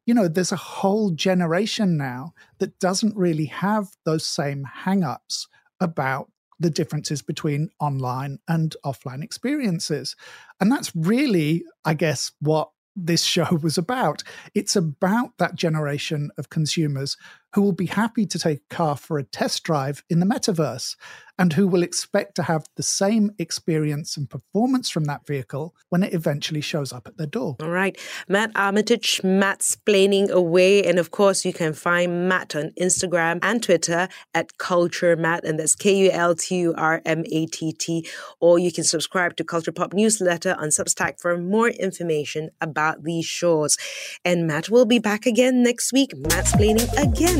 you 0.06 0.14
know, 0.14 0.26
there's 0.26 0.50
a 0.50 0.56
whole 0.56 1.10
generation 1.12 1.96
now 1.96 2.34
that 2.58 2.80
doesn't 2.80 3.16
really 3.16 3.44
have 3.44 3.90
those 4.04 4.26
same 4.26 4.64
hang-ups 4.64 5.46
about 5.78 6.30
the 6.58 6.70
differences 6.70 7.22
between 7.22 7.70
online 7.78 8.40
and 8.48 8.74
offline 8.84 9.22
experiences. 9.22 10.16
And 10.60 10.70
that's 10.70 10.94
really, 10.96 11.64
I 11.84 11.94
guess, 11.94 12.32
what 12.40 12.70
this 12.96 13.22
show 13.22 13.46
was 13.62 13.78
about. 13.78 14.22
It's 14.54 14.74
about 14.74 15.38
that 15.38 15.54
generation 15.54 16.30
of 16.36 16.50
consumers 16.50 17.16
who 17.54 17.62
will 17.62 17.72
be 17.72 17.86
happy 17.86 18.26
to 18.26 18.38
take 18.38 18.58
a 18.58 18.74
car 18.74 18.96
for 18.96 19.18
a 19.18 19.24
test 19.24 19.62
drive 19.62 20.02
in 20.08 20.20
the 20.20 20.26
metaverse 20.26 20.96
and 21.40 21.54
who 21.54 21.66
will 21.66 21.82
expect 21.82 22.34
to 22.34 22.42
have 22.42 22.66
the 22.76 22.82
same 22.82 23.30
experience 23.38 24.14
and 24.14 24.28
performance 24.28 24.90
from 24.90 25.04
that 25.04 25.26
vehicle 25.26 25.74
when 25.88 26.02
it 26.02 26.12
eventually 26.12 26.60
shows 26.60 26.92
up 26.92 27.06
at 27.06 27.16
their 27.16 27.26
door. 27.26 27.56
All 27.62 27.70
right. 27.70 27.98
Matt 28.28 28.52
Armitage, 28.54 29.22
Matt's 29.24 29.74
planning 29.74 30.30
away. 30.30 30.84
And 30.84 30.98
of 30.98 31.10
course, 31.10 31.46
you 31.46 31.54
can 31.54 31.72
find 31.72 32.28
Matt 32.28 32.54
on 32.54 32.72
Instagram 32.78 33.38
and 33.42 33.62
Twitter 33.62 34.06
at 34.34 34.58
Kultur 34.58 35.16
Matt, 35.16 35.44
and 35.44 35.58
that's 35.58 35.74
K 35.74 35.96
U 35.96 36.10
L 36.10 36.34
T 36.34 36.56
U 36.56 36.74
R 36.76 37.00
M 37.06 37.24
A 37.32 37.46
T 37.46 37.72
T. 37.72 38.06
Or 38.40 38.58
you 38.58 38.70
can 38.70 38.84
subscribe 38.84 39.36
to 39.36 39.44
Culture 39.44 39.72
Pop 39.72 39.94
newsletter 39.94 40.54
on 40.58 40.68
Substack 40.68 41.20
for 41.20 41.38
more 41.38 41.70
information 41.70 42.50
about 42.60 43.02
these 43.04 43.24
shows. 43.24 43.78
And 44.26 44.46
Matt 44.46 44.68
will 44.68 44.84
be 44.84 44.98
back 44.98 45.24
again 45.24 45.62
next 45.62 45.90
week. 45.90 46.12
Matt's 46.14 46.52
planning 46.52 46.86
again. 46.98 47.39